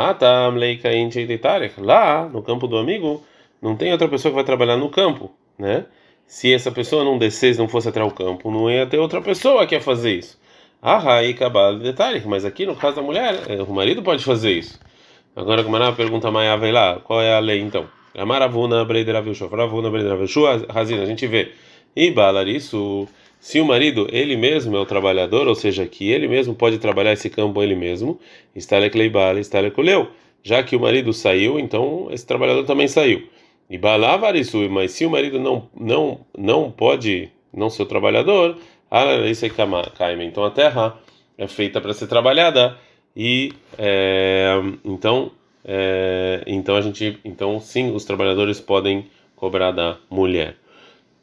Lá 1.78 2.28
no 2.28 2.42
campo 2.42 2.66
do 2.66 2.76
amigo 2.76 3.24
não 3.62 3.76
tem 3.76 3.92
outra 3.92 4.08
pessoa 4.08 4.30
que 4.30 4.36
vai 4.36 4.44
trabalhar 4.44 4.76
no 4.76 4.90
campo, 4.90 5.30
né? 5.58 5.86
Se 6.26 6.52
essa 6.52 6.72
pessoa 6.72 7.04
não 7.04 7.18
descesse, 7.18 7.58
não 7.58 7.68
fosse 7.68 7.88
até 7.88 8.02
o 8.02 8.10
campo, 8.10 8.50
não 8.50 8.70
ia 8.70 8.86
ter 8.86 8.98
outra 8.98 9.22
pessoa 9.22 9.66
que 9.66 9.74
ia 9.74 9.80
fazer 9.80 10.14
isso. 10.14 10.38
Ah, 10.82 11.22
e 11.22 11.34
cabal 11.34 11.78
detalhe, 11.78 12.22
mas 12.26 12.44
aqui 12.44 12.66
no 12.66 12.76
caso 12.76 12.96
da 12.96 13.02
mulher, 13.02 13.42
é, 13.48 13.62
o 13.62 13.72
marido 13.72 14.02
pode 14.02 14.24
fazer 14.24 14.52
isso. 14.52 14.78
Agora, 15.34 15.62
como 15.62 15.76
a 15.76 15.92
pergunta 15.92 16.30
Maia 16.30 16.56
vai 16.56 16.72
lá, 16.72 17.00
qual 17.00 17.22
é 17.22 17.34
a 17.34 17.38
lei 17.38 17.60
então? 17.60 17.88
Amaravuna, 18.16 18.84
Breideraviu, 18.84 19.34
Shofravuna, 19.34 19.90
Breideraviu, 19.90 20.26
Razina, 20.68 21.02
a 21.02 21.06
gente 21.06 21.26
vê. 21.26 21.52
E 21.94 22.12
isso, 22.48 23.06
se 23.38 23.60
o 23.60 23.64
marido, 23.64 24.08
ele 24.10 24.36
mesmo 24.36 24.76
é 24.76 24.80
o 24.80 24.86
trabalhador, 24.86 25.46
ou 25.46 25.54
seja, 25.54 25.86
que 25.86 26.10
ele 26.10 26.26
mesmo 26.26 26.54
pode 26.54 26.78
trabalhar 26.78 27.12
esse 27.12 27.30
campo 27.30 27.62
ele 27.62 27.74
mesmo, 27.74 28.18
está 28.54 28.78
leibala, 28.78 29.38
está 29.38 29.60
lecoleu. 29.60 30.08
Já 30.42 30.62
que 30.62 30.76
o 30.76 30.80
marido 30.80 31.12
saiu, 31.12 31.58
então 31.58 32.08
esse 32.10 32.26
trabalhador 32.26 32.64
também 32.64 32.88
saiu. 32.88 33.28
E 33.68 33.78
isso, 34.36 34.58
mas 34.70 34.92
se 34.92 35.04
o 35.04 35.10
marido 35.10 35.38
não 35.40 35.68
não 35.78 36.20
não 36.36 36.70
pode 36.70 37.30
não 37.52 37.68
ser 37.68 37.82
o 37.82 37.86
trabalhador, 37.86 38.56
então 40.24 40.44
a 40.44 40.50
terra 40.50 40.96
é 41.36 41.46
feita 41.46 41.80
para 41.80 41.92
ser 41.92 42.06
trabalhada 42.06 42.76
e 43.16 43.52
é, 43.76 44.54
então 44.84 45.32
é, 45.64 46.44
então 46.46 46.76
a 46.76 46.80
gente 46.80 47.18
então 47.24 47.58
sim 47.60 47.92
os 47.92 48.04
trabalhadores 48.04 48.60
podem 48.60 49.06
cobrar 49.34 49.72
da 49.72 49.96
mulher. 50.08 50.56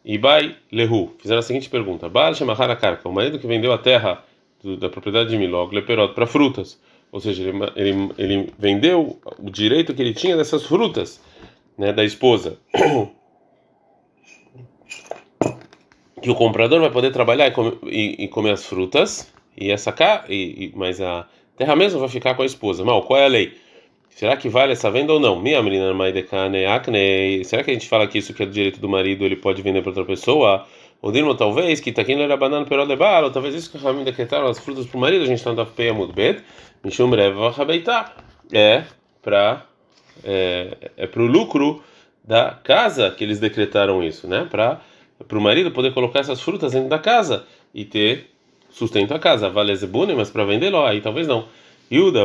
E 0.04 0.18
Bai 0.18 0.56
Lehu 0.70 1.16
fizeram 1.20 1.40
a 1.40 1.44
seguinte 1.44 1.70
pergunta: 1.70 2.10
Shemahara 2.34 2.76
Karka, 2.76 3.08
o 3.08 3.14
marido 3.14 3.40
que 3.40 3.48
vendeu 3.48 3.72
a 3.72 3.78
terra 3.78 4.24
da 4.80 4.90
propriedade 4.90 5.30
de 5.30 5.38
Milog, 5.38 5.74
Leperot, 5.74 6.14
para 6.14 6.26
frutas, 6.26 6.80
ou 7.12 7.20
seja, 7.20 7.44
ele, 7.44 7.58
ele, 7.76 8.10
ele 8.18 8.54
vendeu 8.58 9.20
o 9.40 9.50
direito 9.50 9.94
que 9.94 10.02
ele 10.02 10.14
tinha 10.14 10.38
dessas 10.38 10.64
frutas, 10.64 11.22
né, 11.78 11.94
da 11.94 12.04
esposa. 12.04 12.60
que 16.22 16.30
o 16.30 16.36
comprador 16.36 16.80
vai 16.80 16.90
poder 16.90 17.12
trabalhar 17.12 17.48
e 17.48 17.54
e, 17.90 18.24
e 18.24 18.28
comer 18.30 18.52
as 18.52 18.66
frutas 18.66 19.34
e 19.58 19.70
essa 19.72 19.92
cá, 19.92 20.26
e, 20.30 20.72
mas 20.74 21.02
a 21.02 21.28
terra 21.58 21.76
mesmo 21.76 22.00
vai 22.00 22.10
ficar 22.10 22.34
com 22.36 22.42
a 22.42 22.46
esposa. 22.46 22.84
Mal, 22.84 23.04
qual 23.04 23.20
é 23.20 23.26
a 23.26 23.28
lei? 23.28 23.54
Será 24.10 24.38
que 24.38 24.48
vale 24.48 24.74
essa 24.74 24.90
venda 24.92 25.12
ou 25.12 25.20
não? 25.20 25.40
Minha 25.40 25.62
menina 25.62 25.94
Será 27.44 27.64
que 27.64 27.72
a 27.72 27.74
gente 27.74 27.90
fala 27.90 28.08
que 28.08 28.20
isso 28.20 28.34
que 28.34 28.44
é 28.44 28.46
do 28.46 28.52
direito 28.52 28.80
do 28.80 28.88
marido, 28.88 29.26
ele 29.26 29.36
pode 29.36 29.62
vender 29.62 29.82
para 29.82 29.90
outra 29.90 30.06
pessoa? 30.06 30.66
Ou 31.02 31.12
Dirmo, 31.12 31.36
talvez, 31.36 31.80
que 31.80 31.92
tá 31.92 32.04
aqui 32.04 32.16
não 32.16 32.24
era 32.24 32.38
banana 32.38 32.66
pero 32.68 32.86
de 32.86 32.96
talvez 33.32 33.56
isso 33.56 33.70
que 33.70 33.78
a 33.78 33.80
família 33.80 34.06
decretaram 34.06 34.48
as 34.48 34.60
frutas 34.60 34.86
para 34.86 34.98
o 34.98 35.02
marido, 35.02 35.24
a 35.24 35.28
gente 35.28 35.40
está 35.40 35.52
no 35.52 35.66
peia 35.66 35.94
muito 35.94 36.14
bem. 36.14 36.38
Mishum 36.84 37.10
breva 37.10 37.50
rabeitar. 37.52 38.16
É 38.52 38.84
para 39.22 39.66
é, 40.24 40.92
é 40.98 41.08
para 41.08 41.22
o 41.22 41.26
lucro 41.26 41.84
da 42.24 42.52
casa 42.52 43.12
que 43.12 43.24
eles 43.24 43.40
decretaram 43.40 44.04
isso, 44.04 44.28
né? 44.28 44.48
Para 44.50 44.80
o 45.32 45.42
marido 45.42 45.72
poder 45.72 45.94
colocar 45.94 46.20
essas 46.20 46.42
frutas 46.42 46.72
dentro 46.72 46.90
da 46.90 47.00
casa 47.00 47.46
e 47.74 47.84
ter 47.84 48.30
sustento 48.70 49.14
a 49.14 49.20
casa. 49.20 49.50
Vale 49.50 49.76
zebune, 49.76 50.14
mas 50.16 50.30
para 50.30 50.46
vender 50.46 50.70
lá, 50.70 50.90
aí 50.90 51.02
talvez 51.02 51.28
não. 51.28 51.46
Yuda 51.92 52.22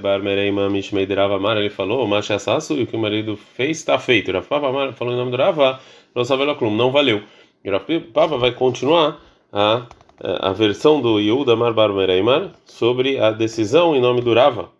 Barmereima 0.00 0.68
Mishmeiderava 0.68 1.36
Amar, 1.36 1.56
ele 1.56 1.70
falou, 1.70 2.06
Masha 2.06 2.38
Sassu, 2.38 2.74
e 2.74 2.82
o 2.82 2.86
que 2.86 2.94
o 2.94 2.98
marido 2.98 3.36
fez 3.36 3.78
está 3.78 3.98
feito. 3.98 4.30
Rav 4.30 4.46
Papa 4.46 4.68
Amar 4.68 4.92
falou 4.92 5.14
em 5.14 5.16
nome 5.16 5.30
do 5.30 5.36
Rava, 5.36 5.80
não 6.14 6.24
sabelo 6.24 6.56
não 6.70 6.92
valeu. 6.92 7.22
E 7.64 8.00
Papa 8.00 8.36
vai 8.36 8.52
continuar 8.52 9.20
a, 9.52 9.86
a 10.22 10.52
versão 10.52 11.00
do 11.00 11.18
Yuda 11.18 11.56
Mar 11.56 11.72
Barmereimar 11.72 12.50
sobre 12.64 13.18
a 13.18 13.32
decisão 13.32 13.96
em 13.96 14.00
nome 14.00 14.20
do 14.20 14.32
Rava. 14.34 14.70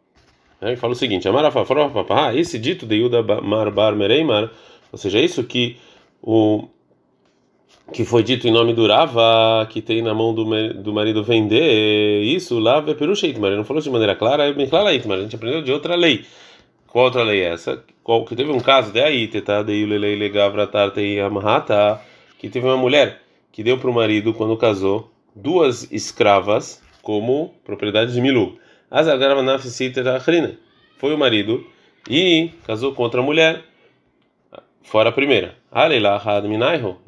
Ele 0.62 0.76
fala 0.76 0.92
o 0.92 0.96
seguinte: 0.96 1.28
Amarafa 1.28 1.64
falou, 1.64 1.90
Papa, 1.90 2.28
ah, 2.28 2.34
esse 2.34 2.58
dito 2.58 2.86
de 2.86 2.96
Yuda 2.96 3.22
Mar 3.40 3.70
Barmereimar, 3.70 4.50
ou 4.92 4.98
seja, 4.98 5.18
isso 5.18 5.44
que 5.44 5.78
o 6.22 6.68
que 7.92 8.04
foi 8.04 8.22
dito 8.22 8.46
em 8.46 8.52
nome 8.52 8.72
do 8.72 8.86
Rava, 8.86 9.66
que 9.68 9.82
tem 9.82 10.00
na 10.00 10.14
mão 10.14 10.32
do, 10.32 10.44
do 10.74 10.92
marido 10.92 11.24
vender 11.24 12.22
isso, 12.22 12.58
lá 12.58 12.84
é 12.86 12.94
perucha 12.94 13.26
Itmar. 13.26 13.50
Não 13.52 13.64
falou 13.64 13.82
de 13.82 13.90
maneira 13.90 14.14
clara, 14.14 14.48
é 14.48 14.66
clara 14.66 14.94
Itmar. 14.94 15.18
A 15.18 15.22
gente 15.22 15.34
aprendeu 15.34 15.62
de 15.62 15.72
outra 15.72 15.96
lei. 15.96 16.24
Qual 16.86 17.06
outra 17.06 17.22
lei 17.22 17.42
é 17.42 17.52
essa? 17.52 17.82
Qual, 18.02 18.24
que 18.24 18.36
teve 18.36 18.50
um 18.50 18.60
caso 18.60 18.92
de 18.92 19.00
aí, 19.00 19.26
tá? 19.28 19.62
De 19.62 19.72
Ilelei 19.72 20.16
Legavra 20.16 20.66
Tarta 20.66 21.00
e 21.00 21.20
Amahata, 21.20 22.00
que 22.38 22.48
teve 22.48 22.66
uma 22.66 22.76
mulher 22.76 23.20
que 23.52 23.62
deu 23.62 23.78
para 23.78 23.90
o 23.90 23.94
marido, 23.94 24.32
quando 24.34 24.56
casou, 24.56 25.10
duas 25.34 25.90
escravas 25.90 26.80
como 27.02 27.52
propriedade 27.64 28.12
de 28.12 28.20
Milu. 28.20 28.56
Foi 30.98 31.14
o 31.14 31.18
marido 31.18 31.64
e 32.08 32.50
casou 32.66 32.92
com 32.92 33.02
outra 33.02 33.22
mulher 33.22 33.62
fora 34.82 35.10
a 35.10 35.12
primeira. 35.12 35.54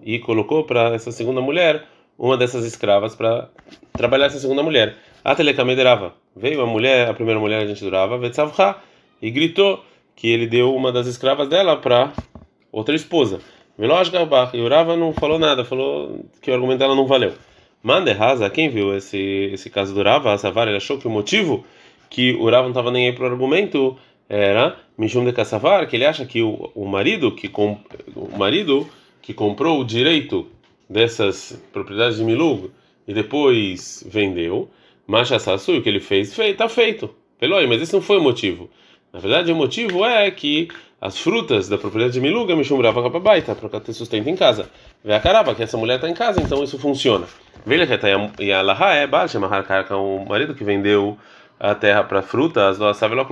E 0.05 0.19
colocou 0.21 0.65
para 0.65 0.95
essa 0.95 1.11
segunda 1.11 1.41
mulher 1.41 1.85
uma 2.17 2.37
dessas 2.37 2.65
escravas 2.65 3.17
para 3.17 3.49
trabalhar 3.93 4.27
essa 4.27 4.39
segunda 4.39 4.63
mulher. 4.63 4.97
Atelekamederava. 5.25 6.15
Veio 6.37 6.61
a 6.63 6.67
mulher, 6.67 7.09
a 7.09 7.15
primeira 7.15 7.41
mulher 7.41 7.63
a 7.63 7.67
gente 7.67 7.83
durava, 7.83 8.19
e 9.21 9.31
gritou 9.31 9.85
que 10.15 10.29
ele 10.29 10.47
deu 10.47 10.75
uma 10.75 10.93
das 10.93 11.07
escravas 11.07 11.49
dela 11.49 11.77
para 11.77 12.13
outra 12.71 12.95
esposa. 12.95 13.41
E 13.79 14.61
o 14.61 14.69
Rava 14.69 14.97
não 14.97 15.13
falou 15.13 15.39
nada, 15.39 15.65
falou 15.65 16.25
que 16.41 16.51
o 16.51 16.55
argumento 16.55 16.79
dela 16.79 16.95
não 16.95 17.07
valeu. 17.07 17.33
Mande 17.83 18.13
quem 18.55 18.69
viu 18.69 18.97
esse, 18.97 19.19
esse 19.53 19.69
caso 19.69 19.93
do 19.93 20.03
Rava, 20.03 20.37
Savar, 20.39 20.69
ele 20.69 20.77
achou 20.77 20.99
que 20.99 21.07
o 21.07 21.11
motivo 21.11 21.65
que 22.09 22.33
o 22.35 22.49
Rava 22.49 22.63
não 22.63 22.69
estava 22.69 22.91
nem 22.91 23.07
aí 23.07 23.13
para 23.13 23.25
o 23.25 23.27
argumento 23.27 23.97
era 24.29 24.77
Mishum 24.97 25.25
de 25.25 25.33
Kassavar, 25.33 25.89
que 25.89 25.97
ele 25.97 26.07
acha 26.07 26.25
que 26.25 26.43
o, 26.43 26.71
o 26.75 26.87
marido 26.87 27.33
que 27.33 27.49
com, 27.49 27.79
o 28.15 28.39
marido 28.39 28.89
que 29.21 29.35
comprou 29.35 29.81
o 29.81 29.85
direito 29.85 30.47
dessas 30.89 31.61
propriedades 31.73 32.19
de 32.19 32.25
Milug 32.25 32.71
e 33.07 33.13
depois 33.13 34.05
vendeu, 34.07 34.71
Masha 35.07 35.39
Sassu, 35.39 35.79
o 35.79 35.83
que 35.83 35.89
ele 35.89 36.01
fez, 36.01 36.39
está 36.39 36.69
feito. 36.69 37.11
Peloi, 37.39 37.67
mas 37.67 37.83
esse 37.83 37.93
não 37.93 38.01
foi 38.01 38.19
o 38.19 38.23
motivo. 38.23 38.71
Na 39.13 39.19
verdade, 39.19 39.51
o 39.51 39.57
motivo 39.57 40.05
é 40.05 40.31
que 40.31 40.69
as 41.01 41.19
frutas 41.19 41.69
da 41.69 41.77
propriedade 41.77 42.15
de 42.15 42.21
Miluga 42.21 42.55
me 42.55 42.65
chumbrava 42.65 43.09
baita 43.19 43.55
para 43.55 43.81
ter 43.81 43.93
sustento 43.93 44.29
em 44.29 44.37
casa. 44.37 44.71
Vê 45.05 45.13
a 45.13 45.21
caraba, 45.21 45.55
que 45.55 45.63
essa 45.63 45.77
mulher 45.77 45.97
está 45.97 46.09
em 46.09 46.15
casa, 46.15 46.41
então 46.41 46.63
isso 46.63 46.79
funciona. 46.79 47.27
Que 47.65 48.45
e 48.45 48.53
a 48.53 48.63
Laha 48.63 48.95
é 48.95 49.07
baixa, 49.07 49.39
o 49.39 50.25
marido 50.29 50.55
que 50.55 50.65
vendeu 50.65 51.17
a 51.59 51.75
terra 51.75 52.03
para 52.03 52.23
frutas, 52.23 52.79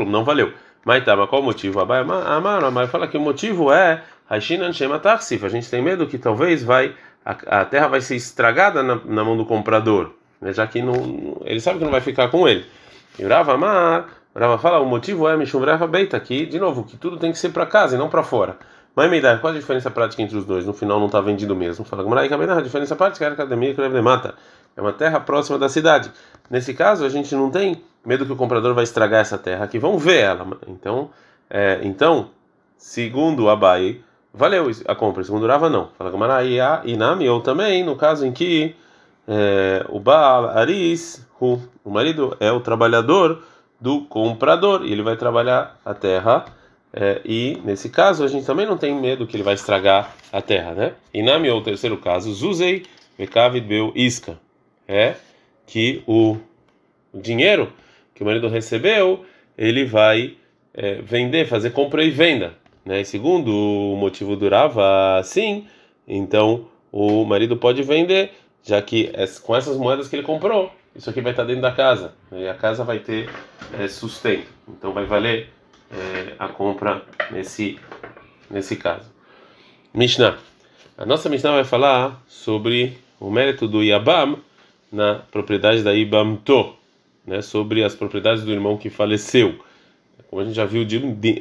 não 0.07 0.25
valeu. 0.25 0.53
Mas 0.85 1.05
tá, 1.05 1.15
mas 1.17 1.29
qual 1.29 1.43
o 1.43 1.45
motivo? 1.45 1.81
Abai 1.81 2.01
Amar, 2.01 2.65
Amar 2.65 2.89
fala 2.89 3.07
que 3.07 3.17
o 3.17 3.21
motivo 3.21 3.73
é 3.73 4.03
Haishinan 4.29 4.73
Shema 4.73 4.99
Tarsif. 4.99 5.45
A 5.45 5.49
gente 5.49 5.69
tem 5.69 5.83
medo 5.83 6.07
que 6.07 6.17
talvez 6.17 6.63
vai 6.63 6.95
a, 7.25 7.61
a 7.61 7.65
terra 7.65 7.89
vai 7.89 8.01
ser 8.01 8.17
estragada 8.17 8.83
na, 8.83 8.97
na 9.05 9.25
mão 9.25 9.37
do 9.37 9.45
comprador, 9.45 10.13
né? 10.41 10.53
já 10.53 10.67
que 10.67 10.81
não, 10.83 11.41
ele 11.45 11.61
sabe 11.61 11.79
que 11.79 11.85
não 11.85 11.93
vai 11.93 12.01
ficar 12.01 12.29
com 12.29 12.49
ele. 12.49 12.65
E 13.19 13.25
Rava 13.25 13.55
Amar, 13.55 14.09
Rava 14.35 14.59
fala, 14.59 14.81
o 14.81 14.87
motivo 14.87 15.29
é 15.29 15.37
Mishumrava 15.37 15.87
Beita, 15.87 16.17
aqui, 16.17 16.47
de 16.47 16.59
novo, 16.59 16.85
que 16.85 16.97
tudo 16.97 17.19
tem 17.19 17.33
que 17.33 17.39
ser 17.39 17.51
para 17.51 17.67
casa 17.67 17.97
e 17.97 17.99
não 17.99 18.09
para 18.09 18.23
fora. 18.23 18.57
Mas 18.95 19.11
me 19.11 19.21
dá, 19.21 19.39
qual 19.39 19.53
a 19.53 19.57
diferença 19.57 19.91
prática 19.91 20.21
entre 20.23 20.37
os 20.37 20.45
dois? 20.45 20.67
No 20.67 20.73
final 20.73 20.99
não 20.99 21.07
está 21.07 21.21
vendido 21.21 21.55
mesmo. 21.55 21.85
Fala, 21.85 22.03
a 22.23 22.61
diferença 22.61 22.97
prática 22.97 23.25
é 23.25 23.29
a 23.29 23.33
academia 23.33 23.75
que 23.75 23.89
de 23.89 24.03
mata. 24.03 24.35
É 24.77 24.81
uma 24.81 24.93
terra 24.93 25.21
próxima 25.21 25.59
da 25.59 25.69
cidade. 25.69 26.11
Nesse 26.49 26.75
caso, 26.75 27.05
a 27.05 27.09
gente 27.09 27.35
não 27.35 27.51
tem 27.51 27.83
medo 28.05 28.27
que 28.27 28.33
o 28.33 28.37
comprador 28.37 28.75
vai 28.75 28.85
estragar 28.85 29.21
essa 29.21 29.39
terra 29.39 29.65
aqui. 29.65 29.79
Vão 29.79 29.99
ver 29.99 30.21
ela. 30.21 30.47
Então, 30.67 31.11
é, 31.49 31.81
então 31.83 32.31
segundo 32.77 33.49
Abai, 33.49 34.01
valeu 34.33 34.71
a 34.87 34.95
compra. 34.95 35.23
Segundo 35.23 35.47
Rava, 35.47 35.69
não. 35.69 35.91
Fala 35.97 36.11
Gamara, 36.11 36.43
e 36.85 36.97
Nami, 36.97 37.29
ou 37.29 37.41
também, 37.41 37.85
no 37.85 37.95
caso 37.95 38.27
em 38.27 38.33
que 38.33 38.75
é, 39.29 39.85
o 39.89 40.01
Baal 40.01 40.49
Aris, 40.49 41.27
o, 41.41 41.59
o 41.85 41.91
marido, 41.91 42.37
é 42.41 42.51
o 42.51 42.61
trabalhador 42.61 43.43
do 43.81 44.03
comprador 44.03 44.85
e 44.85 44.93
ele 44.93 45.03
vai 45.03 45.17
trabalhar 45.17 45.79
a 45.85 45.95
terra. 45.95 46.45
É, 46.93 47.21
e 47.25 47.59
nesse 47.65 47.89
caso 47.89 48.25
a 48.25 48.29
gente 48.29 48.45
também 48.45 48.67
não 48.67 48.77
tem 48.77 48.95
medo 48.95 49.27
que 49.27 49.37
ele 49.37 49.45
vai 49.45 49.55
estragar 49.55 50.15
a 50.33 50.43
terra, 50.43 50.75
né? 50.75 50.93
Inami, 51.15 51.49
ou 51.49 51.61
o 51.61 51.63
terceiro 51.63 51.97
caso, 51.97 52.33
Zuzei, 52.33 52.85
Mekavid 53.19 53.67
Beu 53.67 53.93
Isca, 53.95 54.39
é 54.89 55.15
que 55.67 56.03
o 56.07 56.37
dinheiro 57.15 57.73
que 58.15 58.23
o 58.23 58.27
marido 58.27 58.49
recebeu, 58.49 59.25
ele 59.57 59.85
vai 59.85 60.37
é, 60.75 60.97
vender, 60.97 61.47
fazer 61.47 61.71
compra 61.71 62.03
e 62.03 62.11
venda. 62.11 62.55
Né? 62.85 63.01
E 63.01 63.05
segundo 63.05 63.49
o 63.51 63.97
motivo 63.97 64.37
durava 64.37 65.19
assim, 65.19 65.67
então 66.07 66.67
o 66.91 67.25
marido 67.25 67.57
pode 67.57 67.83
vender, 67.83 68.33
já 68.63 68.83
que 68.83 69.13
com 69.43 69.55
essas 69.55 69.77
moedas 69.77 70.09
que 70.09 70.17
ele 70.17 70.23
comprou, 70.23 70.73
isso 70.95 71.09
aqui 71.09 71.21
vai 71.21 71.33
estar 71.33 71.45
dentro 71.45 71.63
da 71.63 71.73
casa 71.73 72.15
né? 72.31 72.43
e 72.43 72.49
a 72.49 72.55
casa 72.55 72.83
vai 72.83 72.99
ter 72.99 73.31
é, 73.79 73.87
sustento. 73.87 74.49
Então 74.69 74.93
vai 74.93 75.05
valer 75.05 75.49
é, 75.91 76.35
a 76.39 76.49
compra 76.49 77.03
nesse 77.31 77.79
nesse 78.51 78.77
caso. 78.77 79.09
Mishnah. 79.95 80.37
A 80.99 81.07
nossa 81.07 81.29
Mishnah 81.29 81.53
vai 81.53 81.65
falar 81.65 82.23
sobre 82.27 82.99
o 83.19 83.31
mérito 83.31 83.67
do 83.69 83.83
Yabam 83.83 84.39
na 84.91 85.17
propriedade 85.31 85.83
da 85.83 85.95
Ibamto, 85.95 86.75
né, 87.27 87.41
sobre 87.41 87.85
as 87.85 87.95
propriedades 87.95 88.43
do 88.43 88.51
irmão 88.51 88.77
que 88.77 88.91
faleceu. 88.91 89.59
Como 90.29 90.43
a 90.43 90.45
gente 90.45 90.55
já 90.55 90.65
viu 90.65 90.87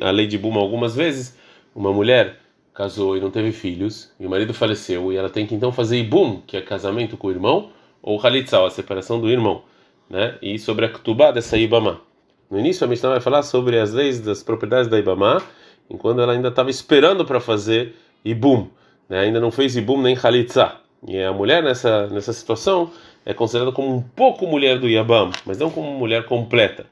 a 0.02 0.12
lei 0.12 0.28
de 0.28 0.38
Buma 0.38 0.60
algumas 0.60 0.96
vezes, 0.96 1.38
uma 1.76 1.92
mulher 1.92 2.40
casou 2.74 3.18
e 3.18 3.20
não 3.20 3.30
teve 3.30 3.52
filhos, 3.52 4.12
e 4.20 4.26
o 4.26 4.30
marido 4.30 4.54
faleceu, 4.54 5.12
e 5.12 5.18
ela 5.18 5.30
tem 5.30 5.46
que 5.46 5.54
então 5.54 5.72
fazer 5.72 6.00
Ibum, 6.00 6.42
que 6.48 6.56
é 6.56 6.62
casamento 6.62 7.18
com 7.18 7.28
o 7.28 7.32
irmão, 7.32 7.72
ou 8.02 8.26
Halitzal, 8.26 8.66
a 8.66 8.72
separação 8.72 9.20
do 9.20 9.30
irmão, 9.30 9.64
né? 10.10 10.38
E 10.42 10.58
sobre 10.58 10.86
a 10.86 10.90
Ktubá 10.90 11.32
dessa 11.32 11.58
Ibama. 11.58 12.02
No 12.50 12.60
início 12.60 12.84
a 12.84 12.88
Mishnah 12.88 13.10
vai 13.10 13.20
falar 13.20 13.44
sobre 13.44 13.80
as 13.80 13.94
leis 13.94 14.20
das 14.20 14.42
propriedades 14.42 14.90
da 14.90 14.98
Ibama, 14.98 15.42
enquanto 15.90 16.22
ela 16.22 16.34
ainda 16.34 16.48
estava 16.48 16.70
esperando 16.70 17.24
para 17.24 17.40
fazer 17.40 17.96
Ibum, 18.26 18.68
né? 19.08 19.20
ainda 19.20 19.40
não 19.40 19.52
fez 19.52 19.76
Ibum 19.76 20.02
nem 20.02 20.18
Halitzah. 20.18 20.80
E 21.08 21.22
a 21.22 21.32
mulher 21.32 21.64
nessa, 21.64 22.08
nessa 22.08 22.34
situação 22.34 22.92
é 23.26 23.34
considerada 23.34 23.72
como 23.72 23.96
um 23.96 24.02
pouco 24.02 24.48
mulher 24.48 24.80
do 24.80 24.88
Yabam, 24.88 25.32
mas 25.46 25.58
não 25.58 25.70
como 25.70 25.92
mulher 25.92 26.26
completa. 26.26 26.86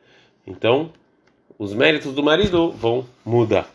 Então, 0.45 0.91
os 1.57 1.73
méritos 1.73 2.13
do 2.13 2.23
marido 2.23 2.71
vão 2.71 3.05
mudar. 3.25 3.67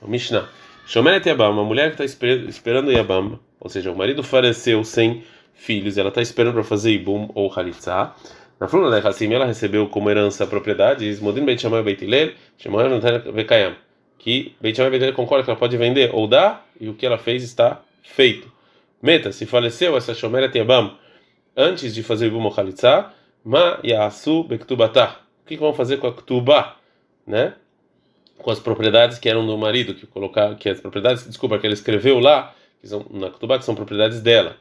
O 0.00 0.08
Mishnah. 0.08 0.48
Shomeret 0.86 1.28
Yabam, 1.28 1.52
uma 1.52 1.64
mulher 1.64 1.94
que 1.94 2.02
está 2.02 2.26
esperando 2.48 2.90
Yabam, 2.90 3.38
ou 3.60 3.68
seja, 3.68 3.92
o 3.92 3.96
marido 3.96 4.22
faleceu 4.22 4.82
sem 4.84 5.24
filhos, 5.54 5.98
ela 5.98 6.08
está 6.08 6.22
esperando 6.22 6.54
para 6.54 6.64
fazer 6.64 6.92
Ibum 6.92 7.28
ou 7.34 7.52
Halitzah. 7.52 8.14
Na 8.58 8.66
fruna 8.66 8.90
da 8.90 9.06
Hassim, 9.06 9.32
ela 9.34 9.44
recebeu 9.44 9.86
como 9.88 10.08
herança 10.08 10.46
propriedades, 10.46 11.20
Modin 11.20 11.44
Beit 11.44 11.60
Shammai 11.60 11.82
Beit 11.82 12.02
Hillel, 12.02 12.32
Shammai 12.56 12.88
Vekayam, 13.32 13.76
que 14.18 14.54
Beit 14.60 14.74
Shammai 14.74 14.90
Beit 14.90 15.02
Hillel 15.02 15.14
concorda 15.14 15.44
que 15.44 15.50
ela 15.50 15.58
pode 15.58 15.76
vender 15.76 16.10
ou 16.14 16.26
dar, 16.26 16.66
e 16.80 16.88
o 16.88 16.94
que 16.94 17.04
ela 17.04 17.18
fez 17.18 17.42
está 17.42 17.82
feito. 18.02 18.50
Meta, 19.02 19.30
se 19.30 19.44
faleceu 19.44 19.94
essa 19.96 20.14
Shomeret 20.14 20.56
Yabam 20.56 20.96
antes 21.54 21.94
de 21.94 22.02
fazer 22.02 22.28
Ibum 22.28 22.44
ou 22.44 22.54
Halitzah, 22.54 23.12
Ma 23.44 23.78
Yasu 23.84 24.42
Bektubatah. 24.44 25.20
O 25.44 25.46
que 25.46 25.56
vão 25.56 25.74
fazer 25.74 25.98
com 25.98 26.06
a 26.06 26.12
Ktubah, 26.12 26.76
né? 27.26 27.54
Com 28.38 28.50
as 28.50 28.58
propriedades 28.58 29.18
que 29.18 29.28
eram 29.28 29.46
do 29.46 29.56
marido, 29.56 29.94
que 29.94 30.06
colocar, 30.06 30.54
que 30.56 30.68
as 30.68 30.80
propriedades, 30.80 31.26
desculpa, 31.26 31.58
que 31.58 31.66
ele 31.66 31.74
escreveu 31.74 32.18
lá, 32.18 32.54
que 32.80 32.88
são 32.88 33.04
na 33.10 33.30
Ktubah, 33.30 33.58
que 33.58 33.64
são 33.64 33.74
propriedades 33.74 34.20
dela 34.20 34.56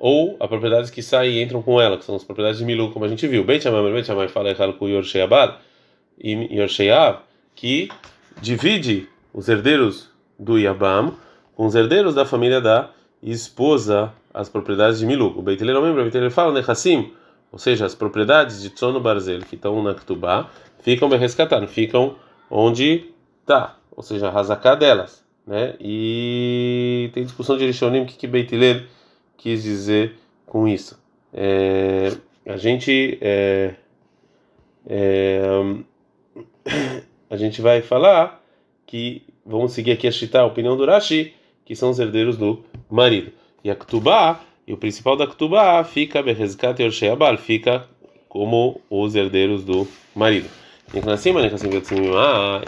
ou 0.00 0.34
as 0.40 0.48
propriedades 0.48 0.88
que 0.88 1.02
saem 1.02 1.34
e 1.34 1.42
entram 1.42 1.60
com 1.60 1.78
ela, 1.78 1.98
que 1.98 2.04
são 2.06 2.16
as 2.16 2.24
propriedades 2.24 2.58
de 2.58 2.64
Milu, 2.64 2.90
como 2.90 3.04
a 3.04 3.08
gente 3.08 3.26
viu. 3.28 3.44
Beit 3.44 3.62
Shammai, 3.62 3.92
Beit 3.92 4.06
Shammai 4.06 4.28
fala 4.28 4.72
com 4.72 4.88
Yorsheiabad 4.88 5.56
e 6.18 6.56
Yorsheiav, 6.56 7.18
que 7.54 7.90
divide 8.40 9.06
os 9.34 9.46
herdeiros 9.46 10.08
do 10.38 10.58
Yabam 10.58 11.14
com 11.54 11.66
os 11.66 11.74
herdeiros 11.74 12.14
da 12.14 12.24
família 12.24 12.62
da 12.62 12.88
esposa, 13.22 14.10
as 14.32 14.48
propriedades 14.48 14.98
de 14.98 15.04
Milu. 15.04 15.38
O 15.38 15.42
Beit 15.42 15.62
não 15.62 15.82
lembra, 15.82 16.02
o 16.02 16.10
Beit 16.10 16.30
fala 16.30 16.54
Nechassim, 16.54 17.12
ou 17.52 17.58
seja, 17.58 17.84
as 17.84 17.94
propriedades 17.94 18.62
de 18.62 18.70
Tzono 18.70 19.00
Barzel, 19.00 19.40
que 19.40 19.54
estão 19.54 19.82
na 19.82 19.92
Ktubá, 19.92 20.48
ficam 20.78 21.10
rescatando, 21.10 21.68
ficam 21.68 22.16
onde 22.50 23.10
está, 23.42 23.76
ou 23.94 24.02
seja, 24.02 24.30
a 24.30 24.74
delas 24.74 25.22
né? 25.46 25.74
E 25.80 27.10
tem 27.12 27.24
discussão 27.24 27.58
de 27.58 27.66
Rishonim 27.66 28.06
que 28.06 28.16
que 28.16 28.26
Beit 28.26 28.54
Hillel 28.54 28.82
quis 29.40 29.62
dizer 29.62 30.16
com 30.44 30.68
isso. 30.68 31.00
É, 31.32 32.12
a 32.46 32.56
gente 32.56 33.18
é, 33.22 33.74
é, 34.86 35.40
a 37.30 37.36
gente 37.36 37.62
vai 37.62 37.80
falar 37.80 38.44
que 38.86 39.22
vamos 39.44 39.72
seguir 39.72 39.92
aqui 39.92 40.06
a 40.06 40.12
Shita, 40.12 40.40
a 40.40 40.46
opinião 40.46 40.76
do 40.76 40.84
Rashi, 40.84 41.32
que 41.64 41.74
são 41.74 41.90
os 41.90 41.98
herdeiros 41.98 42.36
do 42.36 42.62
marido. 42.90 43.32
E 43.64 43.70
a 43.70 43.74
Ktubá, 43.74 44.40
e 44.66 44.72
o 44.72 44.76
principal 44.76 45.16
da 45.16 45.26
Ktubá 45.26 45.82
fica 45.84 46.22
Behezkat 46.22 46.82
e 46.82 47.36
fica 47.38 47.88
como 48.28 48.80
os 48.90 49.14
herdeiros 49.14 49.64
do 49.64 49.88
marido. 50.14 50.48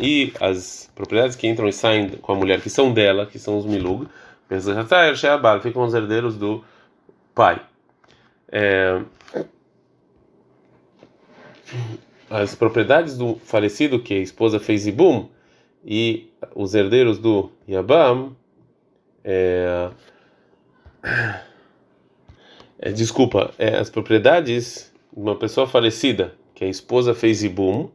E 0.01 0.33
as 0.41 0.91
propriedades 0.95 1.37
que 1.37 1.47
entram 1.49 1.69
e 1.69 1.73
saem 1.73 2.09
com 2.09 2.33
a 2.33 2.35
mulher 2.37 2.61
que 2.61 2.71
são 2.71 2.93
dela, 2.93 3.27
que 3.27 3.39
são 3.39 3.59
os 3.59 3.67
milug, 3.67 4.07
ficam 5.61 5.83
os 5.83 5.95
herdeiros 5.95 6.37
do 6.37 6.65
pai. 7.35 7.61
É, 8.51 9.03
as 12.29 12.55
propriedades 12.55 13.17
do 13.17 13.37
falecido 13.45 14.01
que 14.01 14.15
a 14.15 14.19
esposa 14.19 14.59
fez 14.59 14.87
ibum 14.87 15.29
e 15.85 16.31
os 16.55 16.75
herdeiros 16.75 17.19
do 17.19 17.51
Yabam 17.69 18.37
é, 19.25 19.91
é, 22.79 22.93
desculpa, 22.93 23.53
é, 23.59 23.77
as 23.77 23.91
propriedades 23.91 24.93
de 25.13 25.21
uma 25.21 25.37
pessoa 25.37 25.67
falecida 25.67 26.35
que 26.55 26.65
a 26.65 26.69
esposa 26.69 27.15
fez 27.15 27.43
ibum 27.43 27.91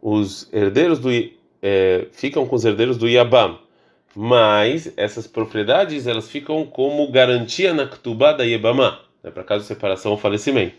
os 0.00 0.52
herdeiros 0.52 0.98
do 0.98 1.08
é, 1.62 2.08
ficam 2.12 2.46
com 2.46 2.54
os 2.54 2.64
herdeiros 2.64 2.98
do 2.98 3.08
Yabam, 3.08 3.58
mas 4.14 4.92
essas 4.96 5.26
propriedades 5.26 6.06
elas 6.06 6.28
ficam 6.28 6.64
como 6.64 7.10
garantia 7.10 7.72
na 7.74 7.86
Ktubá 7.86 8.32
da 8.32 8.44
Yabamá, 8.44 9.00
né, 9.22 9.30
para 9.30 9.44
caso 9.44 9.62
de 9.62 9.68
separação 9.68 10.12
ou 10.12 10.18
falecimento. 10.18 10.74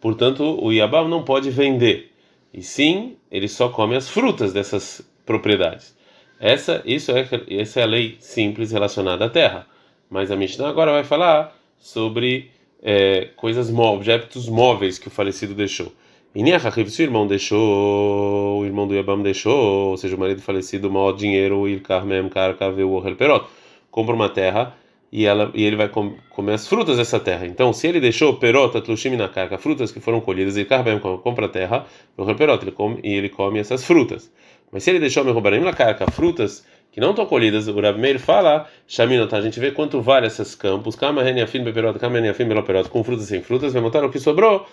Portanto, 0.00 0.58
o 0.62 0.72
Yabam 0.72 1.08
não 1.08 1.24
pode 1.24 1.50
vender, 1.50 2.12
e 2.52 2.62
sim 2.62 3.16
ele 3.30 3.48
só 3.48 3.68
come 3.68 3.96
as 3.96 4.08
frutas 4.08 4.52
dessas 4.52 5.02
propriedades. 5.24 5.96
Essa, 6.38 6.82
isso 6.84 7.12
é, 7.12 7.26
essa 7.48 7.80
é 7.80 7.82
a 7.82 7.86
lei 7.86 8.16
simples 8.20 8.70
relacionada 8.70 9.24
à 9.24 9.28
terra. 9.28 9.66
Mas 10.08 10.30
a 10.30 10.36
Mishnah 10.36 10.68
agora 10.68 10.92
vai 10.92 11.04
falar 11.04 11.56
sobre 11.78 12.50
é, 12.82 13.30
coisas 13.36 13.70
móveis, 13.70 13.96
objetos 13.96 14.48
móveis 14.48 14.98
que 14.98 15.08
o 15.08 15.10
falecido 15.10 15.54
deixou. 15.54 15.92
E 16.36 16.42
Niachachiv, 16.42 16.90
se 16.90 17.00
o 17.00 17.04
irmão 17.04 17.26
deixou, 17.26 18.60
o 18.60 18.66
irmão 18.66 18.86
do 18.86 18.94
Yabam 18.94 19.22
deixou, 19.22 19.92
ou 19.92 19.96
seja, 19.96 20.14
o 20.14 20.20
marido 20.20 20.42
falecido, 20.42 20.90
mal 20.90 21.10
dinheiro, 21.14 21.66
ir 21.66 21.80
carmem, 21.80 22.28
carca, 22.28 22.68
o 22.68 23.16
perot, 23.16 23.46
compra 23.90 24.14
uma 24.14 24.28
terra 24.28 24.76
e, 25.10 25.24
ela, 25.24 25.50
e 25.54 25.64
ele 25.64 25.76
vai 25.76 25.88
com, 25.88 26.14
comer 26.28 26.52
as 26.52 26.68
frutas 26.68 26.98
dessa 26.98 27.18
terra. 27.18 27.46
Então, 27.46 27.72
se 27.72 27.86
ele 27.86 28.00
deixou 28.00 28.36
perot, 28.36 28.76
atlushim 28.76 29.16
na 29.16 29.30
carca, 29.30 29.56
frutas 29.56 29.90
que 29.90 29.98
foram 29.98 30.20
colhidas, 30.20 30.58
e 30.58 30.66
carmem, 30.66 30.98
compra 30.98 31.46
a 31.46 31.48
terra, 31.48 31.86
o 32.18 32.34
perot, 32.34 32.62
ele 32.62 32.72
come, 32.72 33.00
e 33.02 33.14
ele 33.14 33.30
come 33.30 33.58
essas 33.58 33.82
frutas. 33.82 34.30
Mas 34.70 34.82
se 34.82 34.90
ele 34.90 34.98
deixou 34.98 35.24
merobarim 35.24 35.60
na 35.60 35.72
carca, 35.72 36.04
frutas 36.10 36.66
que 36.92 37.00
não 37.00 37.10
estão 37.10 37.24
colhidas, 37.24 37.66
o 37.66 37.80
Rav 37.80 37.98
Meir 37.98 38.18
fala, 38.18 38.68
Shaminot, 38.86 39.34
a 39.34 39.40
gente 39.40 39.58
vê 39.58 39.70
quanto 39.70 40.02
vale 40.02 40.26
esses 40.26 40.54
campos, 40.54 40.96
Kama 40.96 41.22
Reniafim 41.22 41.64
Beperot, 41.64 41.98
Kama 41.98 42.16
Reniafim 42.16 42.44
Beloperot, 42.44 42.90
com 42.90 43.02
frutas 43.02 43.24
e 43.24 43.28
sem 43.28 43.42
frutas, 43.42 43.72
vai 43.72 43.80
montar 43.80 44.04
o 44.04 44.10
que 44.10 44.18
sobrou 44.18 44.66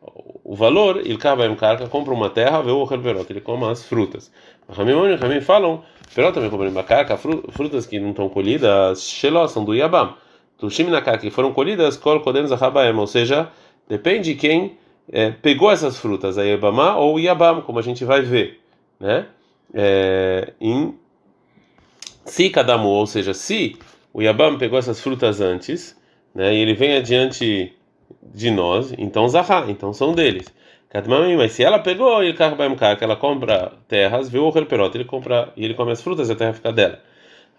o 0.00 0.54
valor, 0.54 0.98
ele 0.98 1.18
cava 1.18 1.46
em 1.46 1.54
carca, 1.54 1.86
compra 1.88 2.14
uma 2.14 2.30
terra, 2.30 2.62
vê 2.62 2.70
o 2.70 2.86
perot, 2.86 3.26
ele 3.30 3.40
come 3.40 3.64
as 3.66 3.84
frutas. 3.84 4.30
Ramimon 4.68 5.08
e 5.08 5.14
Ramim 5.16 5.40
falam, 5.40 5.82
perot 6.14 6.32
também 6.32 6.50
compra 6.50 6.68
uma 6.68 6.82
carca, 6.82 7.16
frutas 7.16 7.86
que 7.86 7.98
não 7.98 8.10
estão 8.10 8.28
colhidas, 8.28 9.02
sheló, 9.02 9.46
são 9.46 9.64
do 9.64 9.74
Yabam. 9.74 10.14
Tushim 10.58 10.84
na 10.84 11.00
carca 11.00 11.20
que 11.20 11.30
foram 11.30 11.52
colhidas, 11.52 11.96
kol 11.96 12.20
kodem 12.20 12.46
zahabaem, 12.46 12.94
ou 12.94 13.06
seja, 13.06 13.48
depende 13.88 14.34
de 14.34 14.40
quem 14.40 14.76
é, 15.10 15.30
pegou 15.30 15.70
essas 15.70 15.98
frutas, 15.98 16.36
a 16.36 16.42
Yabamá 16.42 16.96
ou 16.96 17.18
Yabam, 17.18 17.62
como 17.62 17.78
a 17.78 17.82
gente 17.82 18.04
vai 18.04 18.22
ver, 18.22 18.60
né? 18.98 19.26
É, 19.72 20.52
em 20.60 20.94
se 22.24 22.50
Kadamu, 22.50 22.88
ou 22.88 23.06
seja, 23.06 23.32
se 23.32 23.76
o 24.12 24.20
Yabam 24.20 24.58
pegou 24.58 24.78
essas 24.78 25.00
frutas 25.00 25.40
antes, 25.40 25.96
né, 26.34 26.54
e 26.54 26.58
ele 26.58 26.74
vem 26.74 26.96
adiante 26.96 27.72
de 28.22 28.50
nós, 28.50 28.92
então 28.96 29.28
Zahá, 29.28 29.64
então 29.68 29.92
são 29.92 30.12
deles. 30.12 30.46
Mas 31.36 31.52
se 31.52 31.62
ela 31.62 31.78
pegou 31.78 32.22
ele 32.22 32.32
que 32.32 32.42
ela 33.04 33.16
compra 33.16 33.72
terras, 33.86 34.28
viu 34.28 34.46
o 34.46 34.66
perot, 34.66 34.94
ele 34.96 35.04
compra 35.04 35.52
e 35.56 35.64
ele 35.64 35.74
come 35.74 35.92
as 35.92 36.00
frutas 36.00 36.28
e 36.28 36.32
a 36.32 36.36
terra 36.36 36.54
fica 36.54 36.72
dela. 36.72 36.98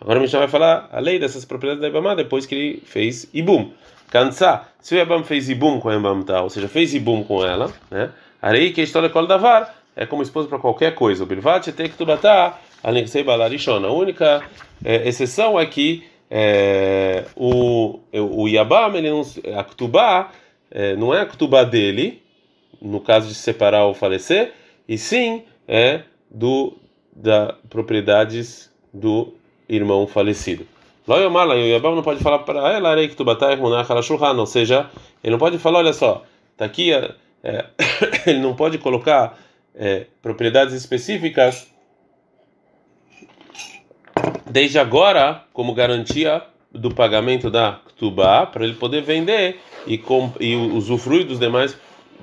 Agora 0.02 0.20
a 0.20 0.26
gente 0.26 0.36
vai 0.36 0.48
falar 0.48 0.90
a 0.92 1.00
lei 1.00 1.20
dessas 1.20 1.46
propriedades 1.46 1.82
da 1.82 1.90
Ibama 1.90 2.16
depois 2.16 2.46
que 2.46 2.56
ele 2.56 2.84
fez 2.86 3.30
Ibum. 3.34 3.72
Cansar, 4.10 4.74
se 4.80 4.96
o 4.96 5.00
Ibam 5.00 5.24
fez 5.24 5.50
Ibum 5.50 5.80
com 5.80 5.90
a 5.90 5.96
Ibam, 5.96 6.24
tá? 6.24 6.42
ou 6.42 6.50
seja, 6.50 6.68
fez 6.68 6.94
Ibum 6.96 7.24
com 7.24 7.46
ela, 7.46 7.72
né? 7.92 8.10
Arei 8.42 8.72
que 8.72 8.82
a 8.82 8.84
história 8.84 9.10
da 9.10 9.38
var 9.38 9.76
é 9.96 10.06
como 10.06 10.24
esposa 10.24 10.48
para 10.48 10.58
qualquer 10.58 10.96
coisa. 10.96 11.24
O 11.24 11.28
Bilvat 11.28 11.72
tem 11.74 11.90
que 11.90 11.98
tubatá, 11.98 12.58
além 12.82 13.04
de 13.04 13.10
ser. 13.10 13.26
A 13.30 13.92
única 13.92 14.42
é, 14.84 15.08
exceção 15.08 15.60
é 15.60 15.66
que 15.66 16.06
é, 16.30 17.26
o, 17.36 18.00
o 18.14 18.48
Yabam, 18.48 18.96
ele 18.96 19.10
não, 19.10 19.22
a 19.58 19.64
Ktubá, 19.64 20.32
é, 20.70 20.96
não 20.96 21.14
é 21.14 21.22
a 21.22 21.26
Ktubá 21.26 21.64
dele, 21.64 22.22
no 22.82 23.00
caso 23.00 23.28
de 23.28 23.36
separar 23.36 23.86
ou 23.86 23.94
falecer, 23.94 24.54
e 24.88 24.98
sim 24.98 25.44
é 25.68 26.02
do 26.30 26.78
da 27.16 27.56
propriedades 27.70 28.72
do 28.94 29.34
irmão 29.68 30.08
falecido. 30.08 30.66
Loyomala, 31.08 31.56
o 31.56 31.58
Yabam 31.58 31.96
não 31.96 32.04
pode 32.04 32.22
falar 32.22 32.40
para 32.40 32.72
ela, 32.72 32.96
que 33.08 33.16
tu 33.16 33.26
ou 34.40 34.46
seja, 34.46 34.90
ele 35.24 35.32
não 35.32 35.40
pode 35.40 35.58
falar, 35.58 35.80
olha 35.80 35.94
só, 35.94 36.24
tá 36.56 36.66
aqui, 36.66 36.94
é 37.44 37.66
ele 38.28 38.40
não 38.40 38.56
pode 38.56 38.78
colocar 38.78 39.38
é, 39.76 40.06
propriedades 40.22 40.74
específicas 40.74 41.68
desde 44.50 44.80
agora 44.80 45.44
como 45.54 45.74
garantia 45.74 46.42
do 46.72 46.94
pagamento 46.94 47.50
da 47.50 47.80
Ktubá 47.88 48.46
para 48.46 48.64
ele 48.64 48.74
poder 48.74 49.02
vender 49.02 49.60
e, 49.88 50.02
e 50.40 50.56
usufruir 50.56 51.26
dos 51.26 51.40
demais 51.40 51.78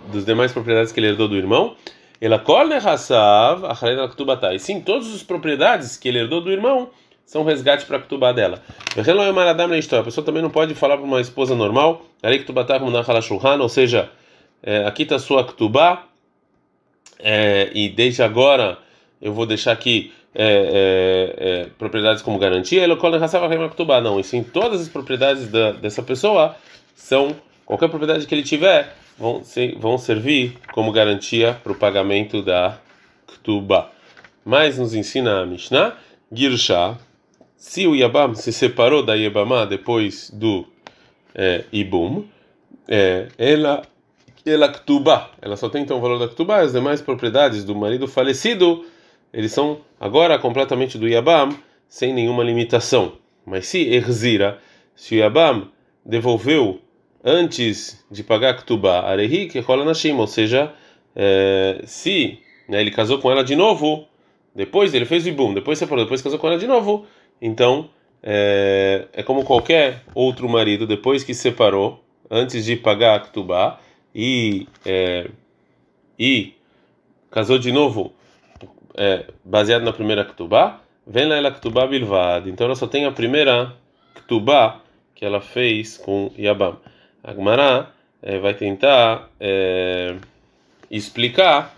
dos 0.09 0.25
demais 0.25 0.53
propriedades 0.53 0.93
que 0.93 1.01
ele 1.01 1.09
herdou 1.09 1.29
do 1.29 1.37
irmão. 1.37 1.75
Ela 2.21 2.39
colne 2.39 2.75
hassav 2.75 3.65
a 3.65 4.55
E 4.55 4.59
sim, 4.59 4.81
todas 4.81 5.13
as 5.13 5.23
propriedades 5.23 5.97
que 5.97 6.09
ele 6.09 6.19
herdou 6.19 6.41
do 6.41 6.51
irmão 6.51 6.91
são 7.25 7.45
resgate 7.45 7.85
para 7.85 7.97
a 7.97 8.01
Ktubá 8.01 8.33
dela. 8.33 8.63
A 8.97 10.03
pessoa 10.03 10.25
também 10.25 10.43
não 10.43 10.51
pode 10.51 10.75
falar 10.75 10.97
para 10.97 11.05
uma 11.05 11.21
esposa 11.21 11.57
normal, 11.57 12.07
ou 13.61 13.69
seja, 13.69 14.11
é, 14.63 14.87
aqui 14.87 15.03
está 15.03 15.19
sua 15.19 15.45
Ktubá, 15.45 16.05
é, 17.19 17.71
e 17.75 17.89
desde 17.89 18.23
agora 18.23 18.79
eu 19.21 19.33
vou 19.33 19.45
deixar 19.45 19.73
aqui 19.73 20.13
é, 20.39 21.35
é, 21.39 21.63
é 21.63 21.67
propriedades 21.79 22.23
como 22.23 22.39
garantia, 22.39 22.85
ele 22.85 22.93
não, 24.03 24.21
e 24.21 24.25
sim 24.25 24.43
todas 24.43 24.83
as 24.83 24.89
propriedades 24.89 25.49
da, 25.49 25.73
dessa 25.73 26.03
pessoa 26.03 26.55
são, 26.95 27.35
qualquer 27.65 27.89
propriedade 27.89 28.27
que 28.27 28.35
ele 28.35 28.43
tiver, 28.43 28.95
vão, 29.19 29.43
vão 29.79 29.97
servir 29.97 30.59
como 30.73 30.93
garantia 30.93 31.59
para 31.63 31.73
o 31.73 31.75
pagamento 31.75 32.43
da 32.43 32.79
Ktubá. 33.27 33.91
Mas 34.45 34.79
nos 34.79 34.95
ensina 34.95 35.41
a 35.41 35.47
Mishnah, 35.47 35.97
Girsha, 36.31 36.99
se 37.57 37.87
o 37.87 37.95
Yabam 37.95 38.35
se 38.35 38.53
separou 38.53 39.03
da 39.03 39.15
Yabamá 39.15 39.65
depois 39.65 40.31
do 40.31 40.67
é, 41.35 41.65
Ibum, 41.73 42.25
é, 42.87 43.29
ela 43.39 43.83
ela 44.45 44.73
ela 45.43 45.57
só 45.57 45.69
tem 45.69 45.83
então 45.83 45.99
o 45.99 46.01
valor 46.01 46.21
da 46.21 46.29
Ktubá, 46.29 46.61
as 46.61 46.73
demais 46.73 47.03
propriedades 47.03 47.65
do 47.65 47.75
marido 47.75 48.07
falecido, 48.07 48.85
eles 49.33 49.53
são 49.53 49.81
agora 50.01 50.39
completamente 50.39 50.99
do 50.99 51.09
Yabam, 51.09 51.57
sem 51.89 52.13
nenhuma 52.13 52.43
limitação. 52.43 53.13
Mas 53.45 53.67
se 53.67 53.89
Erzira, 53.89 54.59
se 54.95 55.15
o 55.15 55.19
Yabam 55.19 55.69
devolveu 56.05 56.81
antes 57.25 58.05
de 58.11 58.23
pagar 58.23 58.57
Ktubá, 58.57 59.01
Arehi, 59.01 59.49
que 59.49 59.59
rola 59.61 59.85
na 59.85 59.95
Shima, 59.95 60.21
ou 60.21 60.27
seja, 60.27 60.73
é, 61.15 61.83
se 61.85 62.39
né, 62.69 62.81
ele 62.81 62.91
casou 62.91 63.19
com 63.19 63.31
ela 63.31 63.43
de 63.43 63.57
novo, 63.57 64.07
depois 64.55 64.95
ele 64.95 65.05
fez 65.05 65.27
o 65.27 65.29
Ibum, 65.29 65.53
depois 65.53 65.79
separou, 65.79 66.05
depois 66.05 66.23
casou 66.23 66.39
com 66.39 66.47
ela 66.47 66.59
de 66.59 66.67
novo, 66.67 67.07
então 67.41 67.91
é, 68.23 69.07
é 69.13 69.23
como 69.23 69.45
qualquer 69.45 70.03
outro 70.15 70.49
marido, 70.49 70.87
depois 70.87 71.23
que 71.23 71.35
se 71.35 71.43
separou, 71.43 72.03
antes 72.31 72.65
de 72.65 72.77
pagar 72.77 73.23
Ktubá, 73.25 73.81
e, 74.15 74.67
é, 74.85 75.29
e 76.19 76.55
casou 77.31 77.59
de 77.59 77.71
novo 77.71 78.15
é, 78.97 79.27
baseado 79.45 79.83
na 79.83 79.93
primeira 79.93 80.25
Ktubá, 80.25 80.81
vem 81.07 81.31
ela 81.31 81.51
Ktubá 81.51 81.87
Bilvad. 81.87 82.49
Então 82.49 82.67
ela 82.67 82.75
só 82.75 82.87
tem 82.87 83.05
a 83.05 83.13
primeira 83.13 83.75
Ktubá 84.15 84.81
que 85.15 85.25
ela 85.25 85.41
fez 85.41 85.97
com 85.99 86.33
Yabam. 86.39 86.77
A 87.23 87.33
Gemara 87.33 87.91
é, 88.23 88.39
vai 88.39 88.55
tentar 88.55 89.31
é, 89.41 90.17
explicar 90.91 91.75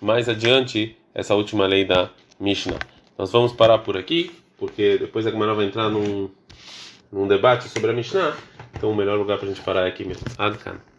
mais 0.00 0.28
adiante 0.28 0.96
essa 1.14 1.34
última 1.34 1.66
lei 1.66 1.84
da 1.84 2.10
Mishnah. 2.38 2.78
Nós 3.18 3.32
vamos 3.32 3.52
parar 3.52 3.78
por 3.78 3.96
aqui, 3.96 4.30
porque 4.58 4.98
depois 4.98 5.26
a 5.26 5.30
Gemara 5.30 5.54
vai 5.54 5.66
entrar 5.66 5.88
num, 5.88 6.30
num 7.12 7.28
debate 7.28 7.68
sobre 7.68 7.90
a 7.90 7.94
Mishnah. 7.94 8.36
Então 8.74 8.90
o 8.90 8.94
melhor 8.94 9.18
lugar 9.18 9.38
para 9.38 9.46
a 9.46 9.50
gente 9.50 9.62
parar 9.62 9.86
é 9.86 9.88
aqui 9.88 10.04
mesmo. 10.04 10.24
Adkan. 10.38 10.89